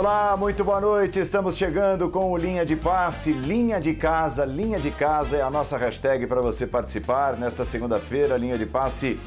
[0.00, 1.20] Olá, muito boa noite.
[1.20, 4.46] Estamos chegando com o Linha de Passe, Linha de Casa.
[4.46, 8.38] Linha de Casa é a nossa hashtag para você participar nesta segunda-feira.
[8.38, 9.20] Linha de Passe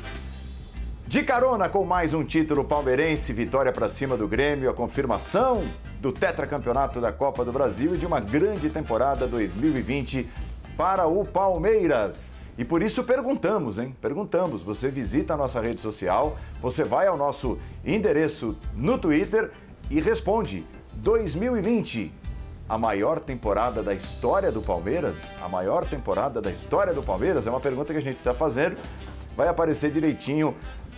[1.05, 5.63] de carona com mais um título palmeirense, vitória para cima do Grêmio, a confirmação
[6.02, 10.27] do tetracampeonato da Copa do Brasil e de uma grande temporada 2020
[10.76, 12.38] para o Palmeiras.
[12.58, 13.96] E por isso perguntamos, hein?
[14.02, 14.63] Perguntamos.
[14.63, 19.52] Você visita a nossa rede social, você vai ao nosso endereço no Twitter
[19.90, 20.66] e responde:
[20.96, 22.12] 2020,
[22.68, 25.34] a maior temporada da história do Palmeiras?
[25.41, 27.46] A maior temporada da história do Palmeiras?
[27.46, 28.77] É uma pergunta que a gente está fazendo.
[29.36, 30.55] Vai aparecer direitinho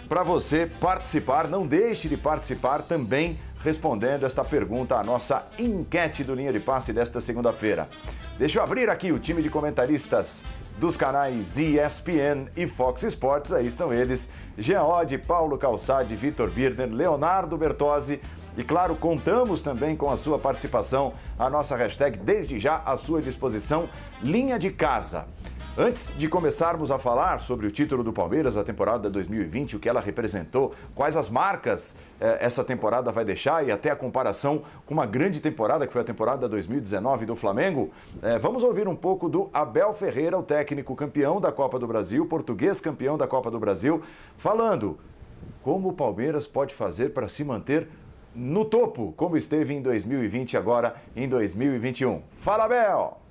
[0.08, 1.48] para você participar.
[1.48, 6.94] Não deixe de participar também respondendo esta pergunta à nossa enquete do Linha de Passe
[6.94, 7.90] desta segunda-feira.
[8.38, 10.46] Deixa eu abrir aqui o time de comentaristas
[10.78, 13.52] dos canais ESPN e Fox Sports.
[13.52, 18.22] Aí estão eles: Jean Oddi, Paulo Calçade, Vitor Birner, Leonardo Bertozzi.
[18.58, 21.14] E claro, contamos também com a sua participação.
[21.38, 23.90] A nossa hashtag, desde já, à sua disposição,
[24.24, 25.26] Linha de Casa.
[25.78, 29.90] Antes de começarmos a falar sobre o título do Palmeiras, a temporada 2020, o que
[29.90, 34.94] ela representou, quais as marcas eh, essa temporada vai deixar e até a comparação com
[34.94, 37.92] uma grande temporada que foi a temporada 2019 do Flamengo,
[38.24, 42.26] eh, vamos ouvir um pouco do Abel Ferreira, o técnico campeão da Copa do Brasil,
[42.26, 44.02] português campeão da Copa do Brasil,
[44.38, 44.98] falando
[45.62, 47.90] como o Palmeiras pode fazer para se manter
[48.36, 52.22] no topo, como esteve em 2020 e agora em 2021.
[52.38, 53.26] Fala, Abel!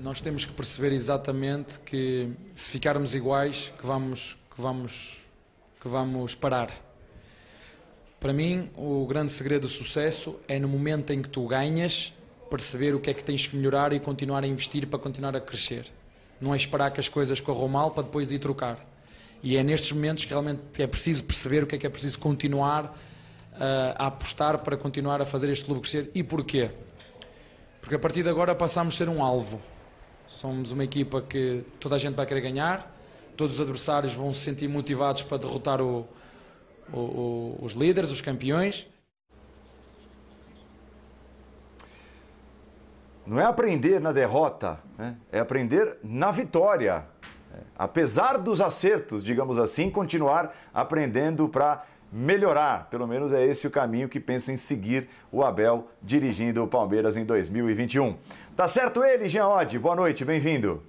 [0.00, 5.18] nós temos que perceber exatamente que se ficarmos iguais que vamos que vamos
[5.80, 6.70] que vamos parar.
[8.18, 12.12] Para mim, o grande segredo do sucesso é no momento em que tu ganhas,
[12.50, 15.40] perceber o que é que tens que melhorar e continuar a investir para continuar a
[15.40, 15.86] crescer.
[16.38, 18.89] Não é esperar que as coisas corram mal para depois ir trocar.
[19.42, 22.18] E é nestes momentos que realmente é preciso perceber o que é que é preciso
[22.18, 26.10] continuar uh, a apostar para continuar a fazer este clube crescer.
[26.14, 26.70] E porquê?
[27.80, 29.60] Porque a partir de agora passamos a ser um alvo.
[30.28, 32.94] Somos uma equipa que toda a gente vai querer ganhar,
[33.36, 36.06] todos os adversários vão se sentir motivados para derrotar o,
[36.92, 38.86] o, o, os líderes, os campeões.
[43.26, 45.16] Não é aprender na derrota, né?
[45.32, 47.06] é aprender na vitória.
[47.76, 52.88] Apesar dos acertos, digamos assim, continuar aprendendo para melhorar.
[52.90, 57.16] Pelo menos é esse o caminho que pensa em seguir o Abel dirigindo o Palmeiras
[57.16, 58.16] em 2021.
[58.56, 59.78] Tá certo ele, Jean Oddi?
[59.78, 60.82] Boa noite, bem-vindo.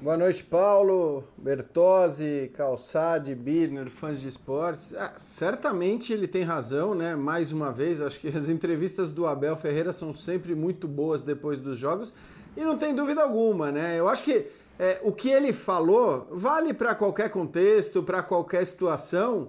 [0.00, 4.94] Boa noite, Paulo, Bertozzi, Calçade, Birner, fãs de esportes.
[4.94, 7.16] Ah, certamente ele tem razão, né?
[7.16, 11.58] Mais uma vez, acho que as entrevistas do Abel Ferreira são sempre muito boas depois
[11.58, 12.14] dos jogos
[12.56, 13.98] e não tem dúvida alguma, né?
[13.98, 14.46] Eu acho que
[14.78, 19.48] é, o que ele falou vale para qualquer contexto, para qualquer situação.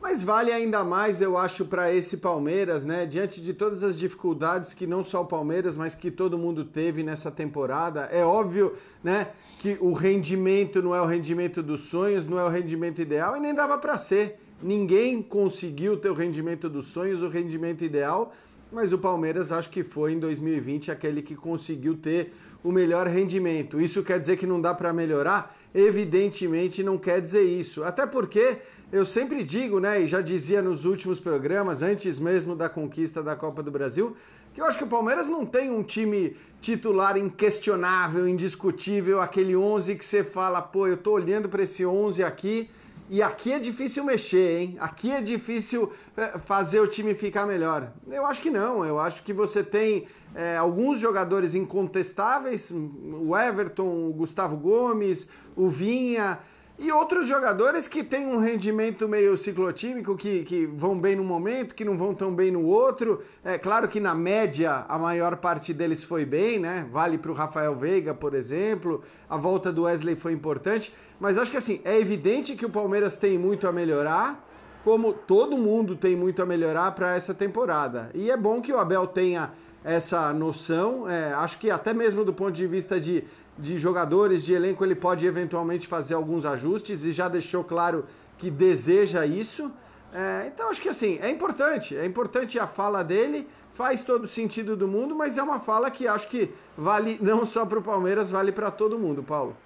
[0.00, 3.04] Mas vale ainda mais, eu acho, para esse Palmeiras, né?
[3.04, 7.02] Diante de todas as dificuldades que não só o Palmeiras, mas que todo mundo teve
[7.02, 8.08] nessa temporada.
[8.10, 8.72] É óbvio,
[9.04, 9.28] né?
[9.58, 13.40] Que o rendimento não é o rendimento dos sonhos, não é o rendimento ideal e
[13.40, 14.40] nem dava para ser.
[14.62, 18.32] Ninguém conseguiu ter o rendimento dos sonhos, o rendimento ideal,
[18.72, 23.80] mas o Palmeiras acho que foi em 2020 aquele que conseguiu ter o melhor rendimento.
[23.80, 25.56] Isso quer dizer que não dá para melhorar?
[25.74, 27.84] Evidentemente não quer dizer isso.
[27.84, 28.58] Até porque
[28.92, 33.36] eu sempre digo, né, e já dizia nos últimos programas, antes mesmo da conquista da
[33.36, 34.16] Copa do Brasil,
[34.52, 39.94] que eu acho que o Palmeiras não tem um time titular inquestionável, indiscutível, aquele 11
[39.94, 42.68] que você fala, pô, eu tô olhando para esse 11 aqui
[43.10, 44.76] e aqui é difícil mexer, hein?
[44.78, 47.92] Aqui é difícil é, fazer o time ficar melhor.
[48.06, 54.08] Eu acho que não, eu acho que você tem é, alguns jogadores incontestáveis, o Everton,
[54.08, 55.26] o Gustavo Gomes,
[55.56, 56.38] o Vinha,
[56.82, 61.74] e outros jogadores que têm um rendimento meio ciclotímico, que, que vão bem num momento,
[61.74, 63.22] que não vão tão bem no outro.
[63.44, 66.86] É claro que na média a maior parte deles foi bem, né?
[66.90, 69.02] Vale para o Rafael Veiga, por exemplo.
[69.28, 70.90] A volta do Wesley foi importante.
[71.20, 74.42] Mas acho que assim, é evidente que o Palmeiras tem muito a melhorar,
[74.82, 78.10] como todo mundo tem muito a melhorar para essa temporada.
[78.14, 79.52] E é bom que o Abel tenha
[79.84, 81.08] essa noção.
[81.08, 83.24] É, acho que até mesmo do ponto de vista de
[83.60, 88.06] de jogadores, de elenco, ele pode eventualmente fazer alguns ajustes e já deixou claro
[88.38, 89.70] que deseja isso.
[90.12, 94.76] É, então acho que assim, é importante, é importante a fala dele, faz todo sentido
[94.76, 98.30] do mundo, mas é uma fala que acho que vale não só para o Palmeiras,
[98.30, 99.56] vale para todo mundo, Paulo.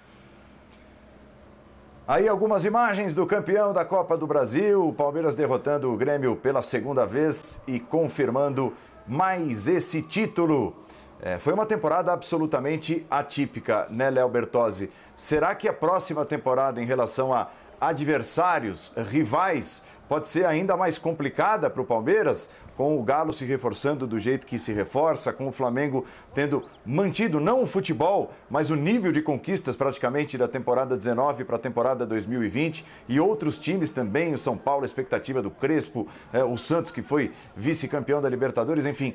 [2.07, 6.61] Aí algumas imagens do campeão da Copa do Brasil, o Palmeiras derrotando o Grêmio pela
[6.61, 8.71] segunda vez e confirmando
[9.07, 10.84] mais esse título.
[11.21, 14.91] É, foi uma temporada absolutamente atípica, né, Léo Bertozzi?
[15.15, 21.69] Será que a próxima temporada, em relação a adversários, rivais, pode ser ainda mais complicada
[21.69, 22.49] para o Palmeiras?
[22.75, 27.39] com o Galo se reforçando do jeito que se reforça, com o Flamengo tendo mantido
[27.39, 32.05] não o futebol, mas o nível de conquistas praticamente da temporada 19 para a temporada
[32.05, 36.91] 2020 e outros times também, o São Paulo, a expectativa do Crespo, é, o Santos
[36.91, 39.13] que foi vice-campeão da Libertadores, enfim,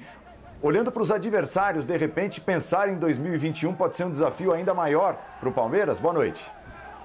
[0.62, 5.16] olhando para os adversários, de repente, pensar em 2021 pode ser um desafio ainda maior
[5.38, 5.98] para o Palmeiras?
[5.98, 6.40] Boa noite.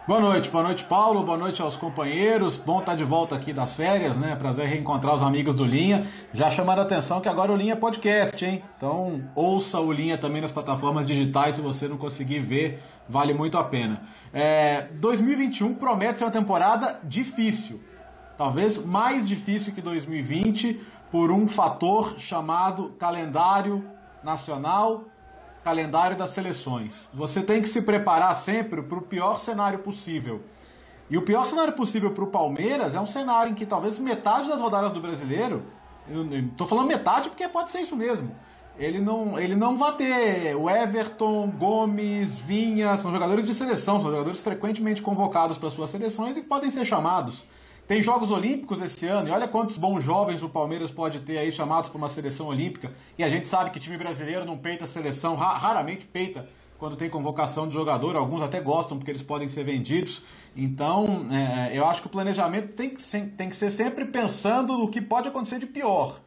[0.08, 1.24] Boa noite, boa noite, Paulo.
[1.24, 2.58] Boa noite aos companheiros.
[2.58, 4.36] Bom estar de volta aqui das férias, né?
[4.36, 6.06] Prazer reencontrar os amigos do Linha.
[6.32, 8.64] Já chamando a atenção que agora o Linha é podcast, hein?
[8.78, 13.58] Então ouça o Linha também nas plataformas digitais se você não conseguir ver, vale muito
[13.58, 14.04] a pena.
[14.32, 17.82] É, 2021 promete ser uma temporada difícil,
[18.38, 20.80] talvez mais difícil que 2020
[21.16, 23.90] por um fator chamado calendário
[24.22, 25.06] nacional,
[25.64, 27.10] calendário das seleções.
[27.14, 30.42] Você tem que se preparar sempre para o pior cenário possível.
[31.10, 34.50] E o pior cenário possível para o Palmeiras é um cenário em que talvez metade
[34.50, 35.64] das rodadas do brasileiro,
[36.52, 38.36] estou falando metade porque pode ser isso mesmo,
[38.78, 44.12] ele não, ele não vai ter o Everton, Gomes, Vinha, são jogadores de seleção, são
[44.12, 47.46] jogadores frequentemente convocados para suas seleções e podem ser chamados.
[47.88, 51.52] Tem Jogos Olímpicos esse ano, e olha quantos bons jovens o Palmeiras pode ter aí
[51.52, 52.92] chamados para uma seleção olímpica.
[53.16, 56.50] E a gente sabe que time brasileiro não peita a seleção, raramente peita
[56.80, 60.24] quando tem convocação de jogador, alguns até gostam porque eles podem ser vendidos.
[60.56, 64.78] Então, é, eu acho que o planejamento tem que, ser, tem que ser sempre pensando
[64.78, 66.20] no que pode acontecer de pior.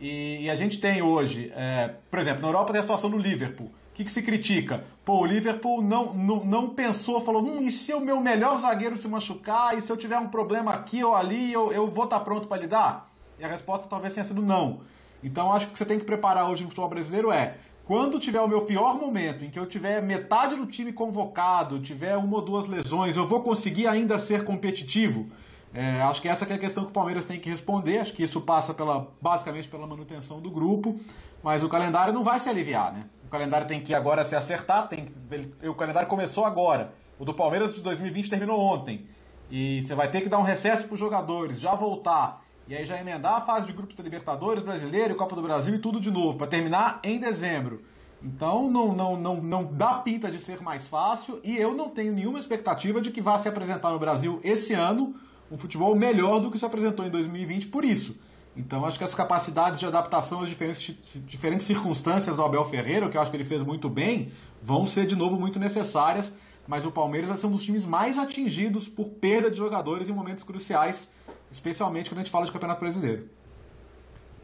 [0.00, 3.18] E, e a gente tem hoje, é, por exemplo, na Europa tem a situação do
[3.18, 3.70] Liverpool.
[3.92, 4.84] O que, que, se critica?
[5.04, 8.96] Pô, o Liverpool não, não, não pensou, falou: hum, e se o meu melhor zagueiro
[8.96, 9.76] se machucar?
[9.76, 12.48] E se eu tiver um problema aqui ou ali, eu, eu vou estar tá pronto
[12.48, 13.10] para lidar?
[13.38, 14.80] E a resposta talvez tenha sido não.
[15.22, 18.48] Então acho que você tem que preparar hoje no futebol brasileiro é quando tiver o
[18.48, 22.66] meu pior momento, em que eu tiver metade do time convocado, tiver uma ou duas
[22.66, 25.28] lesões, eu vou conseguir ainda ser competitivo?
[25.74, 27.98] É, acho que essa que é a questão que o Palmeiras tem que responder.
[27.98, 30.98] Acho que isso passa pela, basicamente pela manutenção do grupo,
[31.42, 33.04] mas o calendário não vai se aliviar, né?
[33.32, 36.92] Calendário tem que agora se acertar, tem ele, o calendário começou agora.
[37.18, 39.06] O do Palmeiras de 2020 terminou ontem.
[39.50, 42.44] E você vai ter que dar um recesso para os jogadores, já voltar.
[42.68, 45.78] E aí já emendar a fase de grupos da Libertadores, Brasileiro, Copa do Brasil e
[45.78, 47.82] tudo de novo, para terminar em dezembro.
[48.22, 52.12] Então não, não, não, não dá pinta de ser mais fácil e eu não tenho
[52.12, 55.14] nenhuma expectativa de que vá se apresentar no Brasil esse ano
[55.50, 58.16] um futebol melhor do que se apresentou em 2020 por isso.
[58.56, 60.94] Então acho que as capacidades de adaptação às diferentes,
[61.24, 64.30] diferentes circunstâncias do Abel Ferreira, que eu acho que ele fez muito bem,
[64.62, 66.32] vão ser de novo muito necessárias.
[66.66, 70.12] Mas o Palmeiras vai ser um dos times mais atingidos por perda de jogadores em
[70.12, 71.08] momentos cruciais,
[71.50, 73.28] especialmente quando a gente fala de Campeonato Brasileiro.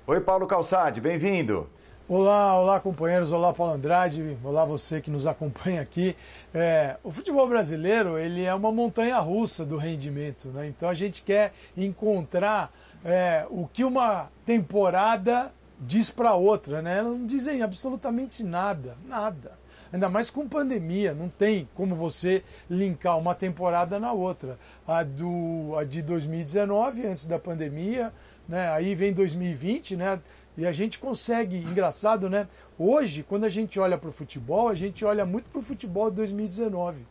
[0.07, 1.69] Oi, Paulo Calçade, bem-vindo.
[2.09, 6.17] Olá, olá companheiros, olá Paulo Andrade, olá você que nos acompanha aqui.
[6.55, 10.69] É, o futebol brasileiro ele é uma montanha russa do rendimento, né?
[10.69, 12.73] então a gente quer encontrar
[13.05, 16.99] é, o que uma temporada diz para outra, né?
[16.99, 19.53] Elas não dizem absolutamente nada, nada.
[19.93, 24.59] Ainda mais com pandemia, não tem como você linkar uma temporada na outra.
[24.87, 28.13] A, do, a de 2019, antes da pandemia,
[28.47, 28.69] né?
[28.71, 30.21] aí vem 2020, né?
[30.57, 32.49] E a gente consegue, engraçado, né?
[32.79, 36.11] Hoje, quando a gente olha para o futebol, a gente olha muito para o futebol
[36.11, 37.07] de 2019.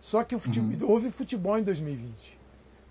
[0.00, 0.94] Só que futebol, uhum.
[0.94, 2.38] houve futebol em 2020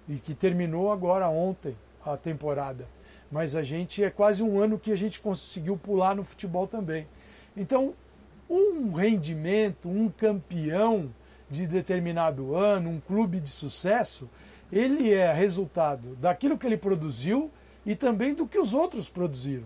[0.08, 1.76] e que terminou agora ontem
[2.14, 2.88] a temporada.
[3.32, 7.08] Mas a gente é quase um ano que a gente conseguiu pular no futebol também.
[7.56, 7.94] Então,
[8.50, 11.14] um rendimento, um campeão
[11.50, 14.30] de determinado ano, um clube de sucesso,
[14.72, 17.52] ele é resultado daquilo que ele produziu
[17.86, 19.66] e também do que os outros produziram.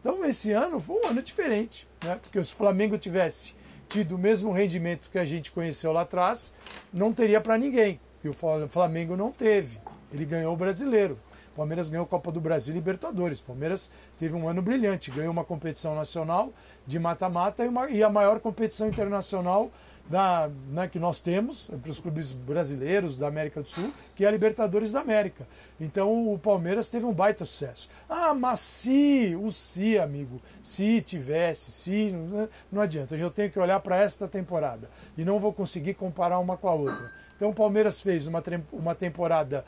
[0.00, 2.18] Então, esse ano foi um ano diferente, né?
[2.22, 3.54] porque se o Flamengo tivesse
[3.88, 6.52] tido o mesmo rendimento que a gente conheceu lá atrás,
[6.92, 8.00] não teria para ninguém.
[8.22, 8.34] E o
[8.68, 9.78] Flamengo não teve.
[10.12, 11.18] Ele ganhou o brasileiro.
[11.56, 13.40] Palmeiras ganhou Copa do Brasil e Libertadores.
[13.40, 16.52] Palmeiras teve um ano brilhante, ganhou uma competição nacional
[16.86, 19.70] de mata-mata e, e, a maior competição internacional
[20.08, 24.28] da, né, que nós temos para os clubes brasileiros da América do Sul, que é
[24.28, 25.48] a Libertadores da América.
[25.80, 27.88] Então o Palmeiras teve um baita sucesso.
[28.08, 33.16] Ah, mas se, o se, amigo, se tivesse, se, não, não adianta.
[33.16, 36.74] Eu tenho que olhar para esta temporada e não vou conseguir comparar uma com a
[36.74, 37.10] outra.
[37.34, 39.64] Então o Palmeiras fez uma, uma temporada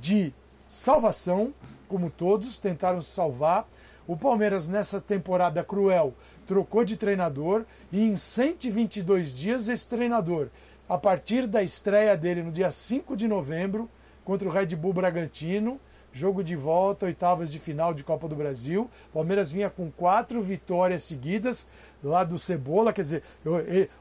[0.00, 0.34] de
[0.68, 1.52] salvação,
[1.88, 3.66] como todos tentaram se salvar.
[4.06, 6.14] O Palmeiras, nessa temporada cruel,
[6.46, 10.48] trocou de treinador e em 122 dias esse treinador,
[10.88, 13.88] a partir da estreia dele no dia 5 de novembro
[14.24, 15.80] contra o Red Bull Bragantino,
[16.12, 18.90] jogo de volta, oitavas de final de Copa do Brasil.
[19.12, 21.68] Palmeiras vinha com quatro vitórias seguidas
[22.02, 23.22] lá do Cebola, quer dizer,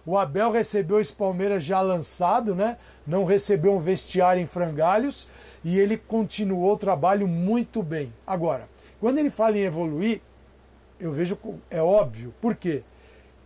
[0.06, 2.78] o Abel recebeu esse Palmeiras já lançado, né?
[3.06, 5.28] Não recebeu um vestiário em frangalhos
[5.64, 8.14] e ele continuou o trabalho muito bem.
[8.26, 8.68] Agora,
[9.00, 10.22] Quando ele fala em evoluir,
[11.00, 11.38] eu vejo
[11.70, 12.34] é óbvio.
[12.42, 12.84] Por quê?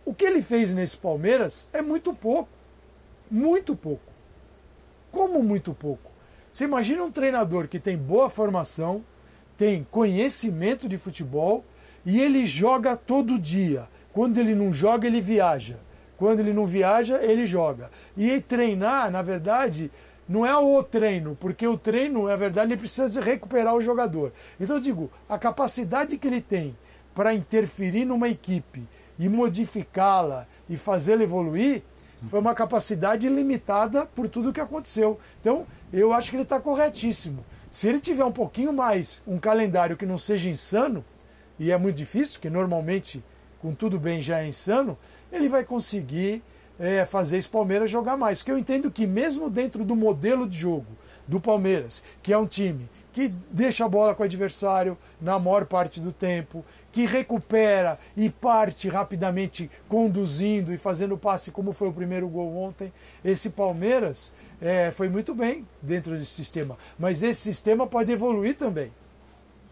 [0.04, 2.48] O que ele fez nesse Palmeiras é muito pouco.
[3.30, 4.12] Muito pouco.
[5.10, 6.11] Como muito pouco?
[6.52, 9.02] Você imagina um treinador que tem boa formação,
[9.56, 11.64] tem conhecimento de futebol
[12.04, 13.88] e ele joga todo dia.
[14.12, 15.78] Quando ele não joga, ele viaja.
[16.18, 17.90] Quando ele não viaja, ele joga.
[18.14, 19.90] E treinar, na verdade,
[20.28, 24.30] não é o treino, porque o treino, na verdade, ele precisa recuperar o jogador.
[24.60, 26.76] Então eu digo, a capacidade que ele tem
[27.14, 28.86] para interferir numa equipe
[29.18, 31.82] e modificá-la e fazê-la evoluir,
[32.28, 35.18] foi uma capacidade limitada por tudo que aconteceu.
[35.40, 37.44] Então, eu acho que ele está corretíssimo.
[37.70, 41.04] Se ele tiver um pouquinho mais um calendário que não seja insano,
[41.58, 43.22] e é muito difícil, que normalmente,
[43.60, 44.96] com tudo bem, já é insano,
[45.30, 46.42] ele vai conseguir
[46.78, 48.38] é, fazer esse Palmeiras jogar mais.
[48.38, 50.86] Porque eu entendo que, mesmo dentro do modelo de jogo
[51.26, 55.66] do Palmeiras, que é um time que deixa a bola com o adversário na maior
[55.66, 61.92] parte do tempo, que recupera e parte rapidamente conduzindo e fazendo passe, como foi o
[61.92, 62.92] primeiro gol ontem.
[63.24, 68.92] Esse Palmeiras é, foi muito bem dentro desse sistema, mas esse sistema pode evoluir também.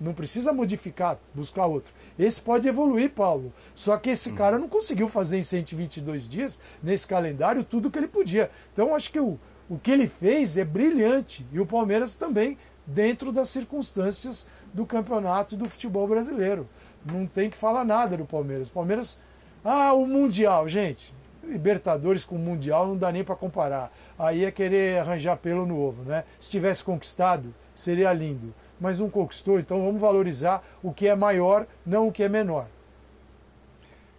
[0.00, 1.92] Não precisa modificar, buscar outro.
[2.18, 3.52] Esse pode evoluir, Paulo.
[3.74, 8.08] Só que esse cara não conseguiu fazer em 122 dias, nesse calendário, tudo que ele
[8.08, 8.50] podia.
[8.72, 11.46] Então, acho que o, o que ele fez é brilhante.
[11.52, 16.66] E o Palmeiras também, dentro das circunstâncias do campeonato e do futebol brasileiro
[17.04, 18.68] não tem que falar nada do Palmeiras.
[18.68, 19.20] Palmeiras,
[19.64, 21.14] ah, o Mundial, gente.
[21.42, 23.92] Libertadores com o Mundial não dá nem para comparar.
[24.18, 26.24] Aí é querer arranjar pelo no ovo, né?
[26.38, 28.54] Se tivesse conquistado, seria lindo.
[28.78, 32.66] Mas não conquistou, então vamos valorizar o que é maior, não o que é menor.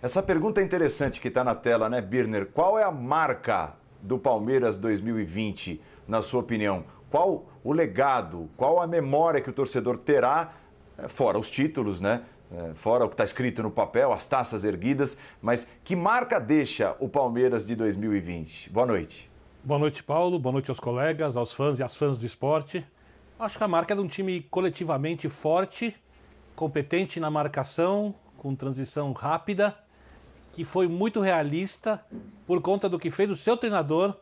[0.02, 2.48] Essa pergunta é interessante que está na tela, né, Birner?
[2.48, 6.84] Qual é a marca do Palmeiras 2020, na sua opinião?
[7.12, 10.54] Qual o legado, qual a memória que o torcedor terá,
[10.98, 12.24] eh, fora os títulos, né?
[12.54, 16.96] É, fora o que está escrito no papel, as taças erguidas, mas que marca deixa
[17.00, 18.70] o Palmeiras de 2020?
[18.70, 19.32] Boa noite.
[19.64, 20.38] Boa noite, Paulo.
[20.38, 22.86] Boa noite aos colegas, aos fãs e às fãs do esporte.
[23.40, 25.96] Acho que a marca é de um time coletivamente forte,
[26.54, 29.78] competente na marcação, com transição rápida,
[30.52, 32.04] que foi muito realista
[32.46, 34.18] por conta do que fez o seu treinador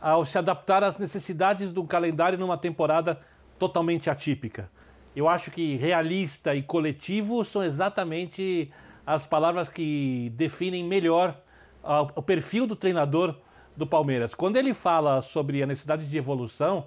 [0.00, 3.20] ao se adaptar às necessidades do calendário numa temporada
[3.58, 4.70] totalmente atípica.
[5.14, 8.70] Eu acho que realista e coletivo são exatamente
[9.06, 11.40] as palavras que definem melhor
[12.16, 13.36] o perfil do treinador
[13.76, 14.34] do Palmeiras.
[14.34, 16.86] Quando ele fala sobre a necessidade de evolução,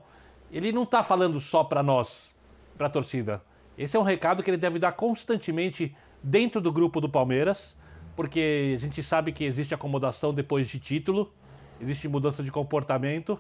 [0.52, 2.36] ele não está falando só para nós,
[2.78, 3.42] para a torcida.
[3.78, 7.78] Esse é um recado que ele deve dar constantemente dentro do grupo do Palmeiras,
[8.16, 11.32] porque a gente sabe que existe acomodação depois de título,
[11.80, 13.40] existe mudança de comportamento.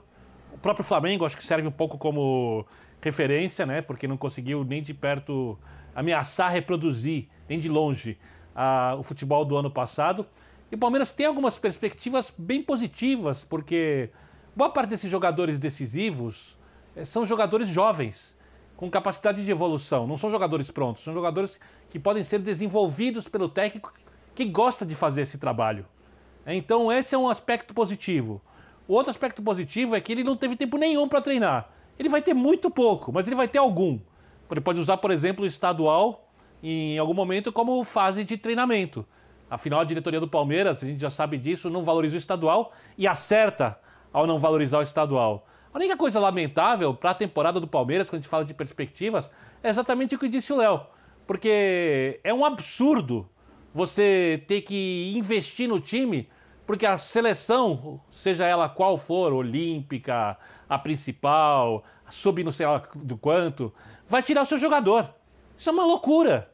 [0.57, 2.65] O próprio Flamengo acho que serve um pouco como
[2.99, 3.79] referência, né?
[3.79, 5.57] Porque não conseguiu nem de perto
[5.95, 8.17] ameaçar reproduzir, nem de longe,
[8.55, 10.25] a, o futebol do ano passado.
[10.71, 14.09] E o Palmeiras tem algumas perspectivas bem positivas, porque
[14.55, 16.57] boa parte desses jogadores decisivos
[16.95, 18.35] eh, são jogadores jovens,
[18.75, 20.07] com capacidade de evolução.
[20.07, 23.93] Não são jogadores prontos, são jogadores que podem ser desenvolvidos pelo técnico
[24.33, 25.85] que gosta de fazer esse trabalho.
[26.47, 28.41] Então, esse é um aspecto positivo.
[28.87, 31.69] O outro aspecto positivo é que ele não teve tempo nenhum para treinar.
[31.99, 33.99] Ele vai ter muito pouco, mas ele vai ter algum.
[34.49, 36.29] Ele pode usar, por exemplo, o estadual
[36.63, 39.05] em algum momento como fase de treinamento.
[39.49, 43.07] Afinal, a diretoria do Palmeiras, a gente já sabe disso, não valoriza o estadual e
[43.07, 43.79] acerta
[44.11, 45.45] ao não valorizar o estadual.
[45.73, 49.29] A única coisa lamentável para a temporada do Palmeiras, quando a gente fala de perspectivas,
[49.61, 50.81] é exatamente o que disse o Léo.
[51.25, 53.29] Porque é um absurdo
[53.73, 56.27] você ter que investir no time,
[56.67, 63.17] porque a seleção, seja ela qual for, olímpica, a principal, sub não sei lá do
[63.17, 63.73] quanto,
[64.05, 65.15] vai tirar o seu jogador.
[65.57, 66.51] Isso é uma loucura.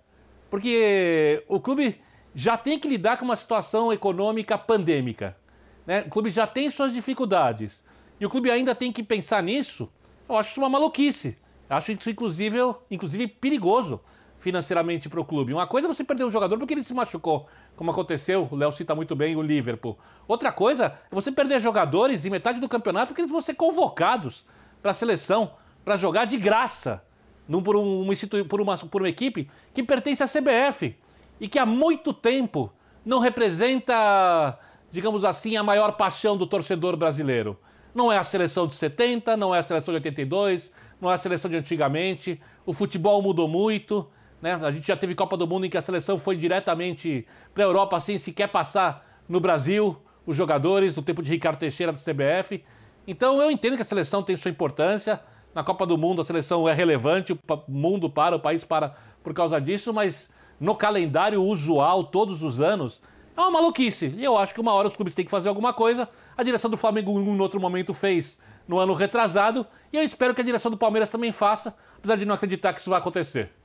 [0.51, 2.00] Porque o clube
[2.36, 5.36] já tem que lidar com uma situação econômica pandêmica.
[5.84, 6.01] Né?
[6.01, 7.84] O clube já tem suas dificuldades.
[8.20, 9.91] E o clube ainda tem que pensar nisso.
[10.29, 11.36] Eu acho isso uma maluquice.
[11.67, 12.58] Eu acho isso, inclusive,
[12.91, 14.00] inclusive perigoso
[14.43, 15.53] financeiramente para o clube.
[15.53, 17.47] Uma coisa é você perder um jogador porque ele se machucou,
[17.77, 19.97] como aconteceu, o Léo cita muito bem o Liverpool.
[20.27, 24.45] Outra coisa é você perder jogadores em metade do campeonato porque eles vão ser convocados
[24.81, 25.53] para a seleção,
[25.85, 27.01] para jogar de graça,
[27.47, 28.05] num, por, um,
[28.50, 30.97] por, uma, por uma equipe que pertence à CBF
[31.39, 32.69] e que há muito tempo
[33.05, 34.59] não representa,
[34.91, 37.57] digamos assim, a maior paixão do torcedor brasileiro.
[37.95, 40.69] Não é a seleção de 70, não é a seleção de 82,
[41.00, 42.41] não é a seleção de antigamente.
[42.65, 44.05] O futebol mudou muito.
[44.43, 44.59] Né?
[44.62, 47.67] A gente já teve Copa do Mundo em que a seleção foi diretamente para a
[47.67, 49.95] Europa sem sequer passar no Brasil,
[50.25, 52.62] os jogadores, no tempo de Ricardo Teixeira da CBF.
[53.07, 55.21] Então eu entendo que a seleção tem sua importância.
[55.55, 59.33] Na Copa do Mundo a seleção é relevante, o mundo para, o país para por
[59.33, 63.01] causa disso, mas no calendário usual, todos os anos,
[63.38, 64.13] é uma maluquice.
[64.17, 66.09] E eu acho que uma hora os clubes têm que fazer alguma coisa.
[66.35, 69.65] A direção do Flamengo, em outro momento, fez no ano retrasado.
[69.93, 72.81] E eu espero que a direção do Palmeiras também faça, apesar de não acreditar que
[72.81, 73.62] isso vai acontecer.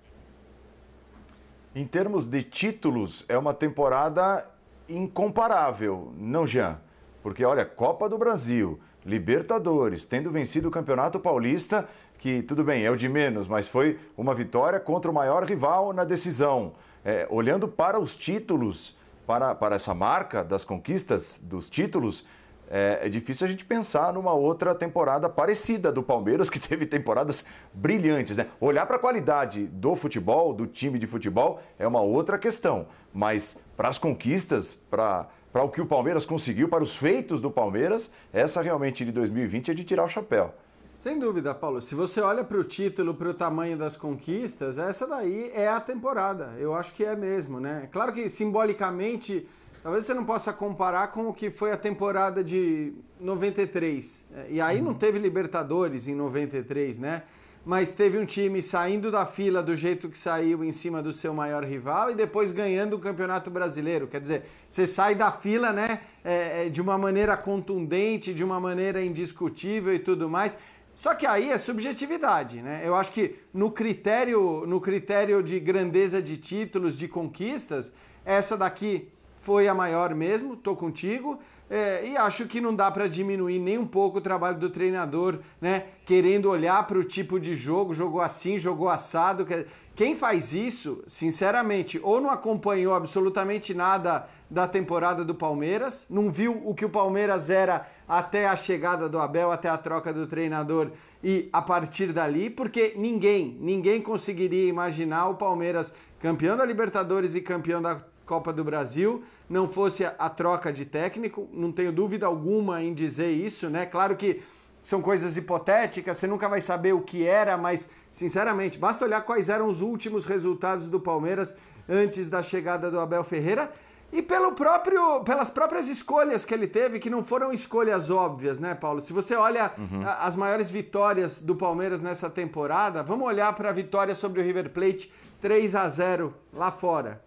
[1.74, 4.46] Em termos de títulos, é uma temporada
[4.88, 6.78] incomparável, não, Jean?
[7.22, 11.86] Porque, olha, Copa do Brasil, Libertadores, tendo vencido o Campeonato Paulista,
[12.18, 15.92] que tudo bem, é o de menos, mas foi uma vitória contra o maior rival
[15.92, 16.72] na decisão.
[17.04, 18.96] É, olhando para os títulos,
[19.26, 22.26] para, para essa marca das conquistas dos títulos,
[22.70, 27.44] é, é, difícil a gente pensar numa outra temporada parecida do Palmeiras, que teve temporadas
[27.72, 28.36] brilhantes.
[28.36, 28.46] Né?
[28.60, 32.86] Olhar para a qualidade do futebol, do time de futebol, é uma outra questão.
[33.12, 38.10] Mas para as conquistas, para, o que o Palmeiras conseguiu, para os feitos do Palmeiras,
[38.32, 40.52] essa realmente de 2020 é de tirar o chapéu.
[40.98, 41.80] Sem dúvida, Paulo.
[41.80, 45.80] Se você olha para o título, para o tamanho das conquistas, essa daí é a
[45.80, 46.54] temporada.
[46.58, 47.88] Eu acho que é mesmo, né?
[47.92, 49.48] Claro que simbolicamente
[49.82, 54.24] Talvez você não possa comparar com o que foi a temporada de 93.
[54.34, 57.22] É, e aí não teve Libertadores em 93, né?
[57.64, 61.34] Mas teve um time saindo da fila do jeito que saiu em cima do seu
[61.34, 64.08] maior rival e depois ganhando o Campeonato Brasileiro.
[64.08, 66.00] Quer dizer, você sai da fila, né?
[66.24, 70.56] É, é de uma maneira contundente, de uma maneira indiscutível e tudo mais.
[70.94, 72.82] Só que aí é subjetividade, né?
[72.84, 77.92] Eu acho que no critério, no critério de grandeza de títulos, de conquistas,
[78.24, 79.08] essa daqui
[79.40, 81.38] foi a maior mesmo, tô contigo.
[81.70, 85.38] É, e acho que não dá para diminuir nem um pouco o trabalho do treinador,
[85.60, 85.84] né?
[86.06, 89.46] Querendo olhar para o tipo de jogo, jogou assim, jogou assado.
[89.94, 96.62] Quem faz isso, sinceramente, ou não acompanhou absolutamente nada da temporada do Palmeiras, não viu
[96.64, 100.90] o que o Palmeiras era até a chegada do Abel, até a troca do treinador
[101.22, 107.42] e a partir dali, porque ninguém, ninguém conseguiria imaginar o Palmeiras campeão da Libertadores e
[107.42, 112.82] campeão da Copa do Brasil, não fosse a troca de técnico, não tenho dúvida alguma
[112.82, 113.86] em dizer isso, né?
[113.86, 114.42] Claro que
[114.82, 119.48] são coisas hipotéticas, você nunca vai saber o que era, mas sinceramente, basta olhar quais
[119.48, 121.54] eram os últimos resultados do Palmeiras
[121.88, 123.72] antes da chegada do Abel Ferreira
[124.12, 128.74] e pelo próprio, pelas próprias escolhas que ele teve, que não foram escolhas óbvias, né,
[128.74, 129.00] Paulo?
[129.00, 130.04] Se você olha uhum.
[130.18, 134.68] as maiores vitórias do Palmeiras nessa temporada, vamos olhar para a vitória sobre o River
[134.68, 137.22] Plate 3 a 0 lá fora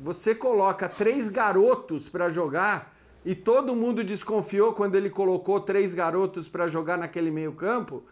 [0.00, 6.48] você coloca três garotos para jogar e todo mundo desconfiou quando ele colocou três garotos
[6.48, 8.02] para jogar naquele meio-campo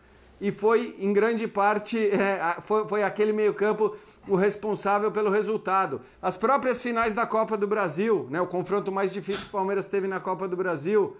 [0.41, 3.97] e foi, em grande parte, é, foi, foi aquele meio-campo
[4.29, 6.01] o responsável pelo resultado.
[6.21, 9.87] As próprias finais da Copa do Brasil, né, o confronto mais difícil que o Palmeiras
[9.87, 11.17] teve na Copa do Brasil,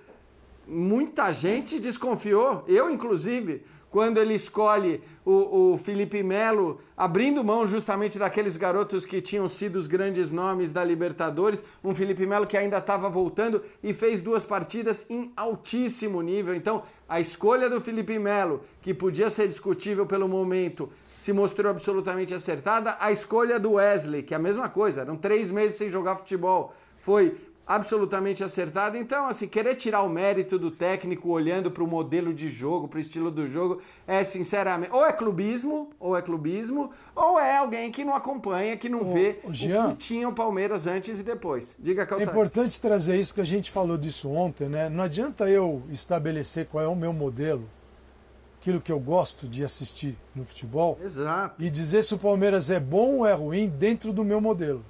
[0.67, 3.65] muita gente desconfiou, eu inclusive,
[3.97, 9.77] quando ele escolhe o, o Felipe Melo, abrindo mão justamente daqueles garotos que tinham sido
[9.77, 14.45] os grandes nomes da Libertadores, um Felipe Melo que ainda estava voltando e fez duas
[14.45, 16.55] partidas em altíssimo nível.
[16.55, 22.35] Então, a escolha do Felipe Melo, que podia ser discutível pelo momento, se mostrou absolutamente
[22.35, 22.99] acertada.
[23.01, 26.75] A escolha do Wesley, que é a mesma coisa, eram três meses sem jogar futebol,
[26.99, 27.35] foi
[27.67, 28.97] absolutamente acertado.
[28.97, 32.99] Então, assim, querer tirar o mérito do técnico olhando para o modelo de jogo, para
[32.99, 37.91] o estilo do jogo, é sinceramente, ou é clubismo, ou é clubismo, ou é alguém
[37.91, 41.19] que não acompanha, que não o, vê o, Jean, o, que tinha o Palmeiras antes
[41.19, 41.75] e depois.
[41.79, 42.31] Diga, Calçado.
[42.31, 44.89] É importante trazer isso que a gente falou disso ontem, né?
[44.89, 47.69] Não adianta eu estabelecer qual é o meu modelo,
[48.61, 51.63] aquilo que eu gosto de assistir no futebol, Exato.
[51.63, 54.85] e dizer se o Palmeiras é bom ou é ruim dentro do meu modelo.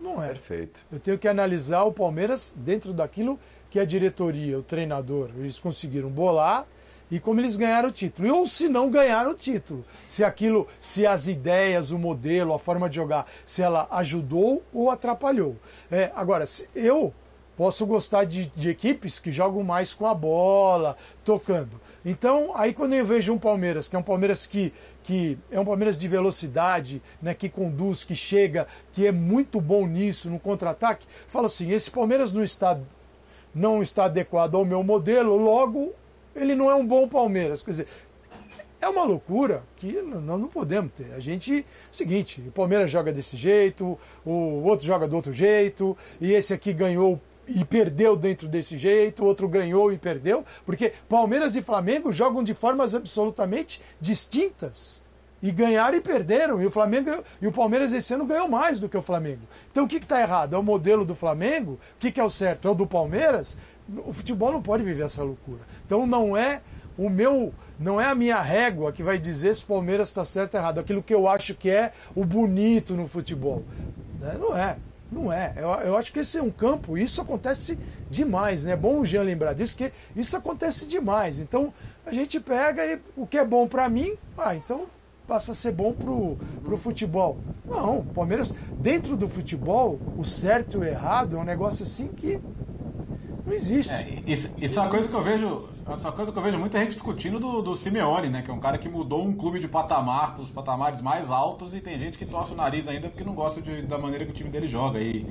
[0.00, 0.28] Não é.
[0.28, 0.80] Perfeito.
[0.90, 3.38] Eu tenho que analisar o Palmeiras dentro daquilo
[3.70, 6.66] que a diretoria, o treinador, eles conseguiram bolar
[7.10, 8.34] e como eles ganharam o título.
[8.34, 9.84] Ou se não ganharam o título.
[10.06, 14.90] Se aquilo, se as ideias, o modelo, a forma de jogar, se ela ajudou ou
[14.90, 15.56] atrapalhou.
[15.90, 17.12] É, agora, eu
[17.56, 21.80] posso gostar de, de equipes que jogam mais com a bola, tocando.
[22.04, 24.72] Então, aí quando eu vejo um Palmeiras, que é um Palmeiras que
[25.08, 29.86] que é um Palmeiras de velocidade, né, que conduz, que chega, que é muito bom
[29.86, 32.78] nisso, no contra-ataque, falo assim, esse Palmeiras não está,
[33.54, 35.94] não está adequado ao meu modelo, logo
[36.36, 37.62] ele não é um bom Palmeiras.
[37.62, 37.86] Quer dizer,
[38.82, 41.14] é uma loucura que nós não podemos ter.
[41.14, 46.34] A gente, seguinte, o Palmeiras joga desse jeito, o outro joga do outro jeito, e
[46.34, 47.18] esse aqui ganhou
[47.48, 52.54] e perdeu dentro desse jeito, outro ganhou e perdeu, porque Palmeiras e Flamengo jogam de
[52.54, 55.02] formas absolutamente distintas.
[55.40, 56.60] E ganharam e perderam.
[56.60, 59.42] E o Flamengo e o Palmeiras esse ano ganhou mais do que o Flamengo.
[59.70, 60.54] Então o que está errado?
[60.54, 61.72] É o modelo do Flamengo?
[61.72, 62.66] O que, que é o certo?
[62.66, 63.56] É o do Palmeiras?
[64.04, 65.60] O futebol não pode viver essa loucura.
[65.86, 66.60] Então não é
[66.96, 70.54] o meu não é a minha régua que vai dizer se o Palmeiras está certo
[70.54, 70.80] ou errado.
[70.80, 73.62] Aquilo que eu acho que é o bonito no futebol.
[74.18, 74.36] Né?
[74.40, 74.76] Não é.
[75.10, 75.54] Não é.
[75.56, 77.78] Eu, eu, acho que esse é um campo, isso acontece
[78.10, 78.72] demais, né?
[78.72, 81.40] É bom o Jean lembrar disso, que isso acontece demais.
[81.40, 81.72] Então,
[82.04, 84.86] a gente pega e o que é bom para mim, ah, então
[85.26, 87.38] passa a ser bom pro, pro futebol.
[87.66, 92.08] Não, o Palmeiras, dentro do futebol, o certo e o errado é um negócio assim
[92.08, 92.40] que
[93.44, 93.92] não existe.
[93.92, 95.68] É, isso, isso é uma coisa que eu vejo.
[95.88, 98.42] Essa é coisa que eu vejo muita gente discutindo do, do Simeone, né?
[98.42, 101.74] Que é um cara que mudou um clube de patamar para os patamares mais altos
[101.74, 104.30] e tem gente que torce o nariz ainda porque não gosta de, da maneira que
[104.30, 105.00] o time dele joga.
[105.00, 105.26] E,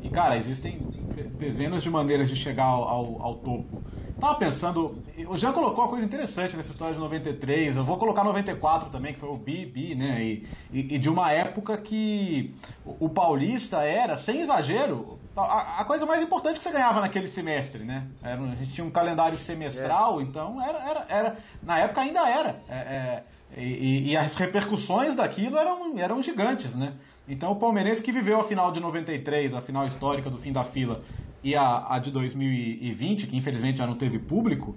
[0.00, 0.88] e cara, existem
[1.32, 3.84] dezenas de maneiras de chegar ao, ao, ao topo.
[4.18, 8.24] Tava pensando, o Jean colocou uma coisa interessante nessa história de 93, eu vou colocar
[8.24, 10.24] 94 também, que foi o Bi, Bi, né?
[10.24, 16.06] E, e, e de uma época que o Paulista era, sem exagero, a, a, coisa
[16.06, 18.06] mais importante que você ganhava naquele semestre, né?
[18.22, 20.22] Era, a gente tinha um calendário semestral, é.
[20.22, 22.60] então era, era, era, na época ainda era.
[22.68, 23.22] É, é,
[23.56, 26.92] e, e, as repercussões daquilo eram, eram gigantes, né?
[27.28, 30.64] Então o palmeirense que viveu a final de 93, a final histórica do fim da
[30.64, 31.02] fila,
[31.48, 34.76] e a, a, de 2020, que infelizmente já não teve público,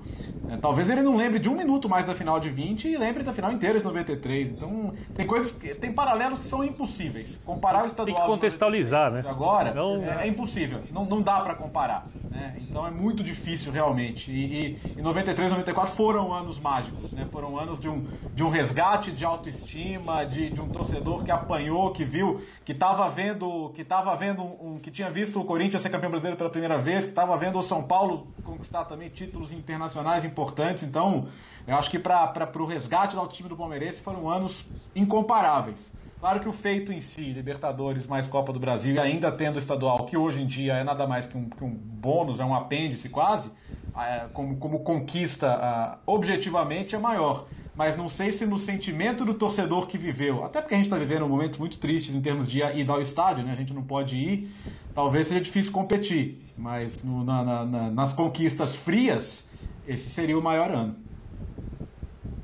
[0.49, 3.23] é, talvez ele não lembre de um minuto mais da final de 20 e lembre
[3.23, 4.51] da final inteira de 93.
[4.51, 7.41] Então, tem coisas, que, tem paralelos que são impossíveis.
[7.45, 9.23] Comparar o estadual tem que contextualizar, né?
[9.27, 9.97] Agora não...
[9.97, 12.07] é, é, impossível, não, não dá para comparar.
[12.29, 12.55] Né?
[12.61, 14.31] Então é muito difícil realmente.
[14.31, 17.27] E, e, e 93 e 94 foram anos mágicos, né?
[17.29, 21.91] Foram anos de um, de um resgate de autoestima, de, de um torcedor que apanhou,
[21.91, 25.89] que viu, que estava vendo, que tava vendo um, que tinha visto o Corinthians ser
[25.89, 30.25] campeão brasileiro pela primeira vez, que estava vendo o São Paulo conquistar também títulos internacionais
[30.25, 30.83] importantes.
[30.83, 31.27] Então,
[31.67, 35.93] eu acho que para o resgate do time do Palmeirense foram anos incomparáveis.
[36.19, 40.05] Claro que o feito em si, Libertadores mais Copa do Brasil, e ainda tendo estadual,
[40.05, 43.09] que hoje em dia é nada mais que um, que um bônus, é um apêndice
[43.09, 43.49] quase,
[43.97, 47.47] é, como, como, conquista objetivamente é maior.
[47.81, 50.99] Mas não sei se no sentimento do torcedor que viveu, até porque a gente está
[50.99, 53.51] vivendo momentos muito tristes em termos de ir ao estádio, né?
[53.51, 54.51] a gente não pode ir,
[54.93, 59.43] talvez seja difícil competir, mas no, na, na, nas conquistas frias,
[59.87, 60.95] esse seria o maior ano.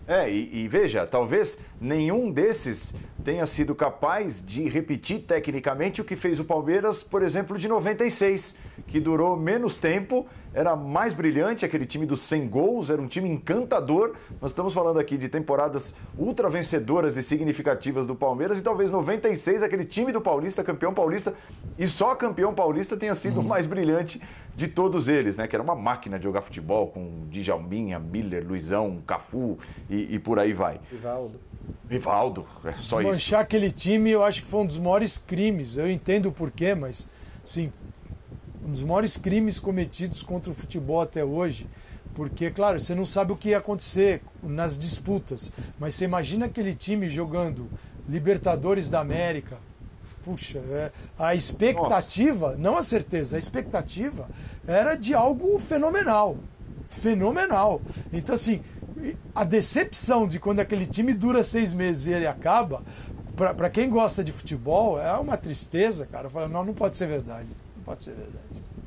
[0.08, 6.16] É, e, e, veja, talvez nenhum desses tenha sido capaz de repetir tecnicamente o que
[6.16, 10.26] fez o Palmeiras, por exemplo, de 96, que durou menos tempo,
[10.58, 14.16] era mais brilhante, aquele time dos 100 gols, era um time encantador.
[14.42, 19.62] Nós estamos falando aqui de temporadas ultra vencedoras e significativas do Palmeiras, e talvez 96,
[19.62, 21.36] aquele time do Paulista, campeão paulista,
[21.78, 23.48] e só campeão paulista tenha sido o uhum.
[23.48, 24.20] mais brilhante
[24.56, 25.48] de todos eles, né?
[25.48, 30.40] Que era uma máquina de jogar futebol com Djalminha, Miller, Luizão, Cafu e, e por
[30.40, 30.82] aí vai.
[30.92, 31.40] Rivaldo.
[31.88, 33.02] Rivaldo, é só Desmanchar isso.
[33.02, 35.78] Desmanchar aquele time, eu acho que foi um dos maiores crimes.
[35.78, 37.08] Eu entendo o porquê, mas,
[37.46, 37.72] sim,
[38.68, 41.68] um dos maiores crimes cometidos contra o futebol até hoje.
[42.14, 46.74] Porque, claro, você não sabe o que ia acontecer nas disputas, mas você imagina aquele
[46.74, 47.70] time jogando
[48.10, 49.58] Libertadores da América.
[50.26, 52.58] Puxa, é, a expectativa, Nossa.
[52.58, 54.28] não a certeza, a expectativa
[54.68, 56.38] era de algo fenomenal.
[56.90, 57.82] Fenomenal.
[58.12, 58.62] Então, assim,
[59.34, 62.82] a decepção de quando aquele time dura seis meses e ele acaba,
[63.36, 66.30] para quem gosta de futebol, é uma tristeza, cara.
[66.30, 67.48] Fala, não, não pode ser verdade.
[67.88, 68.44] Pode ser verdade.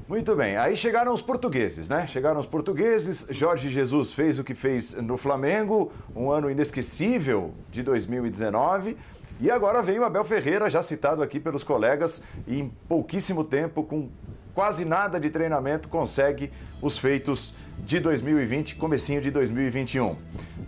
[0.06, 2.06] Muito bem, aí chegaram os portugueses, né?
[2.06, 3.26] Chegaram os portugueses.
[3.30, 8.98] Jorge Jesus fez o que fez no Flamengo, um ano inesquecível de 2019.
[9.40, 13.82] E agora vem o Abel Ferreira, já citado aqui pelos colegas, e em pouquíssimo tempo,
[13.82, 14.10] com
[14.54, 20.14] quase nada de treinamento, consegue os feitos de 2020, comecinho de 2021.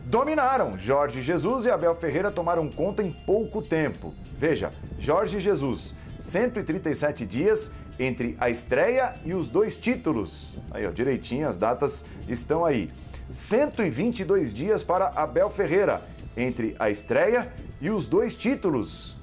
[0.07, 0.79] Dominaram.
[0.79, 4.15] Jorge Jesus e Abel Ferreira tomaram conta em pouco tempo.
[4.39, 10.59] Veja, Jorge Jesus, 137 dias entre a estreia e os dois títulos.
[10.71, 12.91] Aí, ó, direitinho, as datas estão aí.
[13.31, 16.03] 122 dias para Abel Ferreira
[16.37, 19.17] entre a estreia e os dois títulos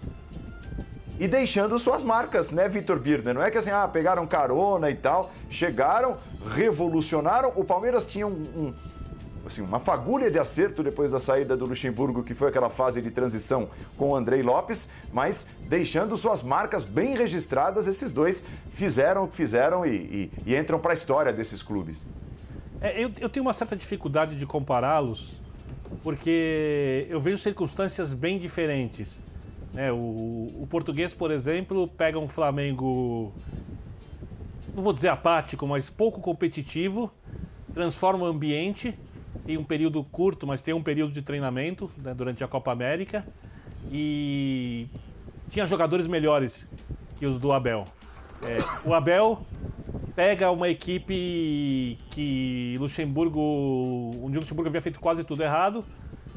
[1.19, 3.33] e deixando suas marcas, né, Vitor Birner?
[3.33, 6.17] Não é que assim, ah, pegaram carona e tal, chegaram,
[6.55, 7.51] revolucionaram.
[7.57, 8.73] O Palmeiras tinha um, um
[9.49, 13.11] assim, uma fagulha de acerto depois da saída do Luxemburgo, que foi aquela fase de
[13.11, 19.27] transição com o Andrei Lopes, mas deixando suas marcas bem registradas, esses dois fizeram o
[19.27, 22.05] que fizeram e, e, e entram para a história desses clubes.
[22.79, 25.41] É, eu, eu tenho uma certa dificuldade de compará-los,
[26.03, 29.25] porque eu vejo circunstâncias bem diferentes.
[29.75, 33.33] É, o, o português, por exemplo, pega um Flamengo,
[34.75, 37.11] não vou dizer apático, mas pouco competitivo,
[37.73, 38.97] transforma o ambiente
[39.47, 43.27] em um período curto, mas tem um período de treinamento né, durante a Copa América
[43.91, 44.87] e
[45.49, 46.69] tinha jogadores melhores
[47.17, 47.85] que os do Abel.
[48.41, 49.45] É, o Abel
[50.15, 53.39] pega uma equipe que Luxemburgo,
[54.21, 55.83] onde o Luxemburgo havia feito quase tudo errado,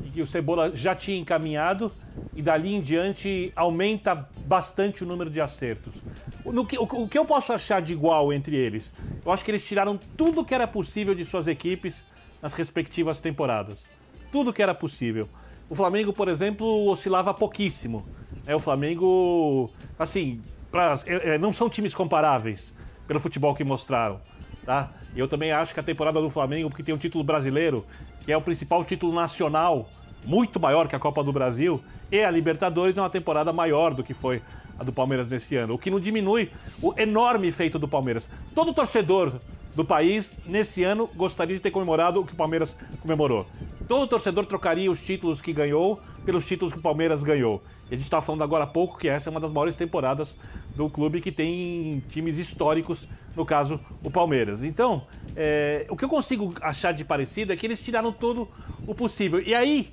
[0.05, 1.93] e que o Cebola já tinha encaminhado,
[2.35, 6.03] e dali em diante aumenta bastante o número de acertos.
[6.45, 8.93] No que, o, o que eu posso achar de igual entre eles?
[9.25, 12.05] Eu acho que eles tiraram tudo que era possível de suas equipes
[12.43, 13.89] nas respectivas temporadas.
[14.33, 15.29] Tudo que era possível.
[15.71, 18.05] O Flamengo, por exemplo, oscilava pouquíssimo.
[18.45, 22.75] É, o Flamengo, assim, pra, é, é, não são times comparáveis
[23.07, 24.21] pelo futebol que mostraram.
[24.67, 24.91] Tá?
[25.15, 27.87] Eu também acho que a temporada do Flamengo, porque tem um título brasileiro,
[28.25, 29.89] que é o principal título nacional,
[30.27, 34.03] muito maior que a Copa do Brasil, e a Libertadores é uma temporada maior do
[34.03, 34.43] que foi
[34.79, 36.51] a do Palmeiras nesse ano, o que não diminui
[36.81, 38.29] o enorme feito do Palmeiras.
[38.55, 39.41] Todo torcedor
[39.75, 43.47] do país, nesse ano, gostaria de ter comemorado o que o Palmeiras comemorou.
[43.89, 47.63] Todo torcedor trocaria os títulos que ganhou pelos títulos que o Palmeiras ganhou.
[47.91, 50.37] E a gente estava falando agora há pouco que essa é uma das maiores temporadas
[50.77, 54.63] do clube que tem times históricos, no caso, o Palmeiras.
[54.63, 58.49] Então, é, o que eu consigo achar de parecido é que eles tiraram todo
[58.87, 59.43] o possível.
[59.43, 59.93] E aí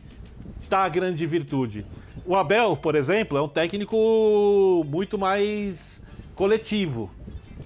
[0.58, 1.86] está a grande virtude.
[2.26, 6.02] O Abel, por exemplo, é um técnico muito mais
[6.36, 7.10] coletivo,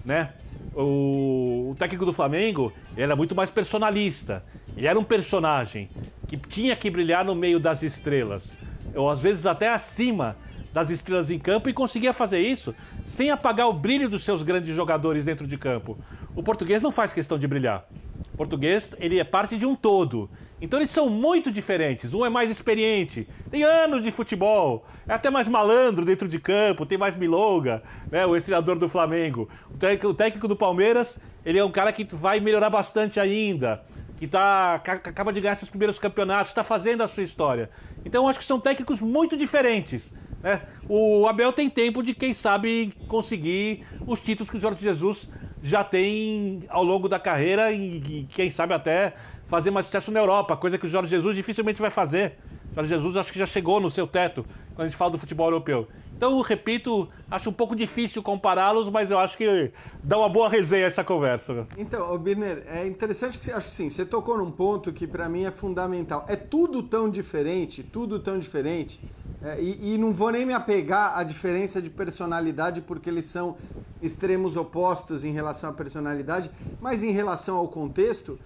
[0.05, 0.33] né?
[0.75, 4.43] O, o técnico do Flamengo era muito mais personalista.
[4.75, 5.89] Ele era um personagem
[6.27, 8.57] que tinha que brilhar no meio das estrelas,
[8.95, 10.35] ou às vezes até acima
[10.73, 12.73] das estrelas em campo e conseguia fazer isso
[13.05, 15.97] sem apagar o brilho dos seus grandes jogadores dentro de campo.
[16.35, 17.85] O português não faz questão de brilhar.
[18.33, 20.27] O português, ele é parte de um todo.
[20.63, 22.13] Então eles são muito diferentes.
[22.13, 26.85] Um é mais experiente, tem anos de futebol, é até mais malandro dentro de campo,
[26.85, 28.25] tem mais milonga, né?
[28.25, 29.49] O ex-treinador do Flamengo.
[29.69, 33.83] O técnico, o técnico do Palmeiras, ele é um cara que vai melhorar bastante ainda
[34.15, 37.69] que tá, acaba de ganhar seus primeiros campeonatos, está fazendo a sua história.
[38.05, 40.13] Então eu acho que são técnicos muito diferentes.
[40.41, 40.61] Né?
[40.87, 45.29] O Abel tem tempo de, quem sabe, conseguir os títulos que o Jorge Jesus
[45.61, 49.13] já tem ao longo da carreira e, e quem sabe até
[49.53, 52.39] fazer mais sucesso na Europa, coisa que o Jorge Jesus dificilmente vai fazer.
[52.71, 55.19] O Jorge Jesus acho que já chegou no seu teto quando a gente fala do
[55.19, 55.87] futebol europeu.
[56.17, 59.71] Então, repito, acho um pouco difícil compará-los, mas eu acho que
[60.03, 61.67] dá uma boa resenha essa conversa.
[61.77, 65.43] Então, Birner, é interessante que você, acho sim, você tocou num ponto que para mim
[65.43, 66.25] é fundamental.
[66.27, 68.99] É tudo tão diferente, tudo tão diferente,
[69.43, 73.55] é, e, e, não vou nem me apegar à diferença de personalidade, porque eles são
[74.01, 76.49] extremos opostos em relação à personalidade,
[76.81, 78.39] mas em relação ao contexto,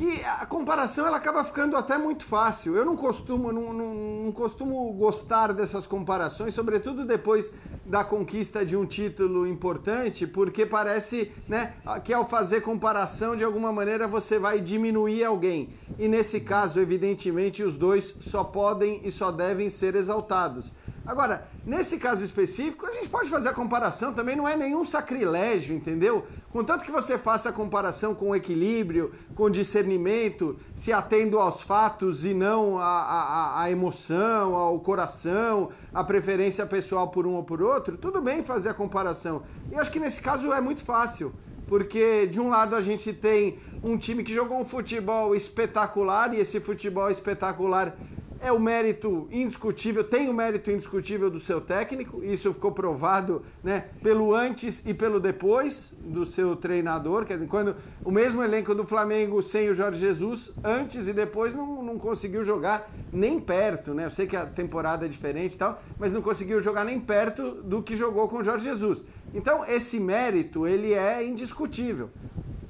[0.00, 2.74] que a comparação ela acaba ficando até muito fácil.
[2.74, 7.52] Eu não costumo, não, não, não, costumo gostar dessas comparações, sobretudo depois
[7.84, 13.70] da conquista de um título importante, porque parece né, que ao fazer comparação, de alguma
[13.70, 15.68] maneira, você vai diminuir alguém.
[15.98, 20.72] E nesse caso, evidentemente, os dois só podem e só devem ser exaltados.
[21.04, 25.74] Agora, nesse caso específico, a gente pode fazer a comparação, também não é nenhum sacrilégio,
[25.74, 26.24] entendeu?
[26.52, 32.34] Contanto que você faça a comparação com equilíbrio, com discernimento, se atendo aos fatos e
[32.34, 38.42] não à, emoção, ao coração, à preferência pessoal por um ou por outro, tudo bem
[38.42, 39.42] fazer a comparação.
[39.70, 41.32] E acho que nesse caso é muito fácil
[41.70, 46.40] porque de um lado a gente tem um time que jogou um futebol espetacular e
[46.40, 47.96] esse futebol espetacular
[48.42, 53.86] é o mérito indiscutível, tem o mérito indiscutível do seu técnico, isso ficou provado né,
[54.02, 59.68] pelo antes e pelo depois do seu treinador, quando o mesmo elenco do Flamengo sem
[59.68, 64.06] o Jorge Jesus, antes e depois não, não conseguiu jogar nem perto, né?
[64.06, 67.62] Eu sei que a temporada é diferente e tal, mas não conseguiu jogar nem perto
[67.62, 69.04] do que jogou com o Jorge Jesus.
[69.34, 72.10] Então, esse mérito, ele é indiscutível.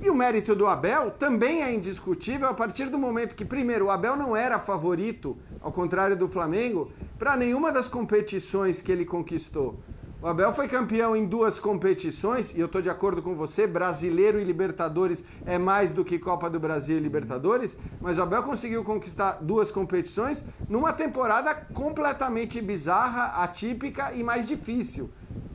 [0.02, 3.90] E o mérito do Abel também é indiscutível a partir do momento que, primeiro, o
[3.90, 9.78] Abel não era favorito, ao contrário do Flamengo, para nenhuma das competições que ele conquistou.
[10.22, 14.40] O Abel foi campeão em duas competições, e eu estou de acordo com você, brasileiro
[14.40, 18.82] e Libertadores é mais do que Copa do Brasil e Libertadores, mas o Abel conseguiu
[18.82, 25.10] conquistar duas competições numa temporada completamente bizarra, atípica e mais difícil.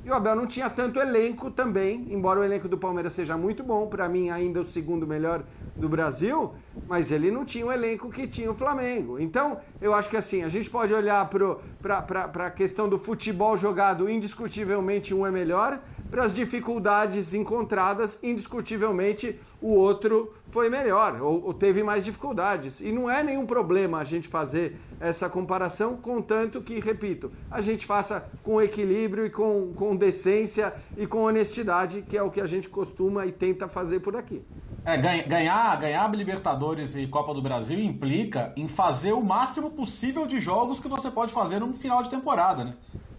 [0.06, 3.64] E o Abel não tinha tanto elenco também, embora o elenco do Palmeiras seja muito
[3.64, 5.44] bom, para mim ainda o segundo melhor
[5.76, 6.54] do Brasil,
[6.88, 9.20] mas ele não tinha o elenco que tinha o Flamengo.
[9.20, 11.28] Então, eu acho que assim, a gente pode olhar
[11.82, 15.80] para a questão do futebol jogado, indiscutivelmente um é melhor,
[16.12, 22.80] para as dificuldades encontradas, indiscutivelmente o outro foi melhor ou, ou, teve mais dificuldades.
[22.80, 27.86] E não é nenhum problema a gente fazer essa comparação, contanto que, repito, a gente
[27.86, 32.48] faça com equilíbrio e com, com decência e com honestidade, que é o que a
[32.48, 34.42] gente costuma e tenta fazer por aqui.
[34.86, 40.40] É, ganhar, ganhar Libertadores e Copa do Brasil implica em fazer o máximo possível de
[40.40, 42.76] jogos que você pode fazer no final de temporada, né?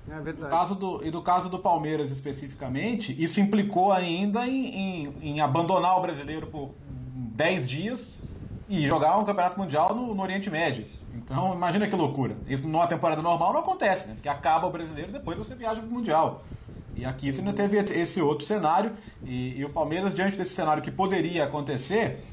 [0.09, 0.41] É verdade.
[0.41, 5.41] No caso do, e do caso do Palmeiras especificamente, isso implicou ainda em, em, em
[5.41, 6.71] abandonar o brasileiro por
[7.37, 8.17] 10 dias
[8.69, 10.87] e jogar um campeonato mundial no, no, Oriente Médio.
[11.15, 12.37] Então, imagina que loucura.
[12.49, 14.15] Isso numa temporada normal não acontece, né?
[14.15, 16.45] Porque acaba o brasileiro depois você viaja para o Mundial.
[16.95, 18.93] E aqui você não teve esse outro cenário.
[19.23, 22.25] E, e o Palmeiras, diante desse cenário que poderia acontecer,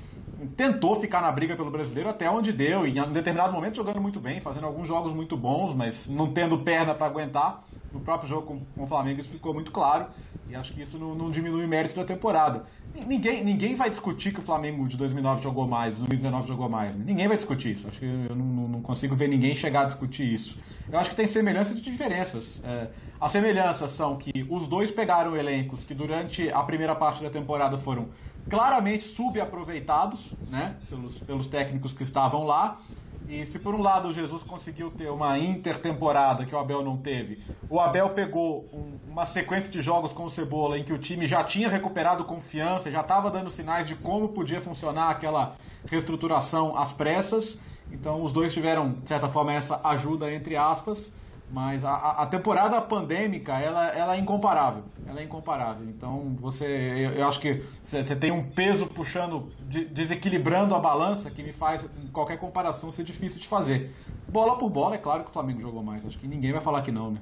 [0.55, 4.01] tentou ficar na briga pelo brasileiro até onde deu, e em um determinado momento jogando
[4.01, 7.63] muito bem, fazendo alguns jogos muito bons, mas não tendo perna para aguentar.
[7.91, 10.07] No próprio jogo com, com, o Flamengo isso ficou muito claro,
[10.45, 12.65] e acho que isso não, não, diminui o mérito da temporada.
[12.93, 16.95] Ninguém, ninguém vai discutir que o Flamengo de 2009 jogou mais, 2019 jogou mais.
[16.95, 17.03] Né?
[17.05, 17.87] Ninguém vai discutir isso.
[17.87, 20.59] Acho que eu não, não, consigo ver ninguém chegar a discutir isso.
[20.91, 22.61] Eu acho que tem semelhanças e diferenças.
[22.63, 27.29] É, as semelhanças são que os dois pegaram elencos que durante a primeira parte da
[27.29, 28.09] temporada foram
[28.49, 32.81] claramente subaproveitados né, pelos, pelos técnicos que estavam lá.
[33.27, 36.97] E se por um lado o Jesus conseguiu ter uma intertemporada que o Abel não
[36.97, 40.97] teve, o Abel pegou um, uma sequência de jogos com o Cebola em que o
[40.97, 45.55] time já tinha recuperado confiança, já estava dando sinais de como podia funcionar aquela
[45.85, 47.57] reestruturação às pressas.
[47.91, 51.11] Então os dois tiveram, de certa forma, essa ajuda entre aspas.
[51.53, 54.85] Mas a, a, temporada pandêmica, ela, ela é incomparável.
[55.05, 55.87] Ela é incomparável.
[55.87, 61.29] Então, você, eu, eu acho que você tem um peso puxando, de, desequilibrando a balança
[61.29, 63.93] que me faz qualquer comparação ser difícil de fazer.
[64.27, 66.03] Bola por bola, é claro que o Flamengo jogou mais.
[66.03, 67.21] Acho que ninguém vai falar que não, né?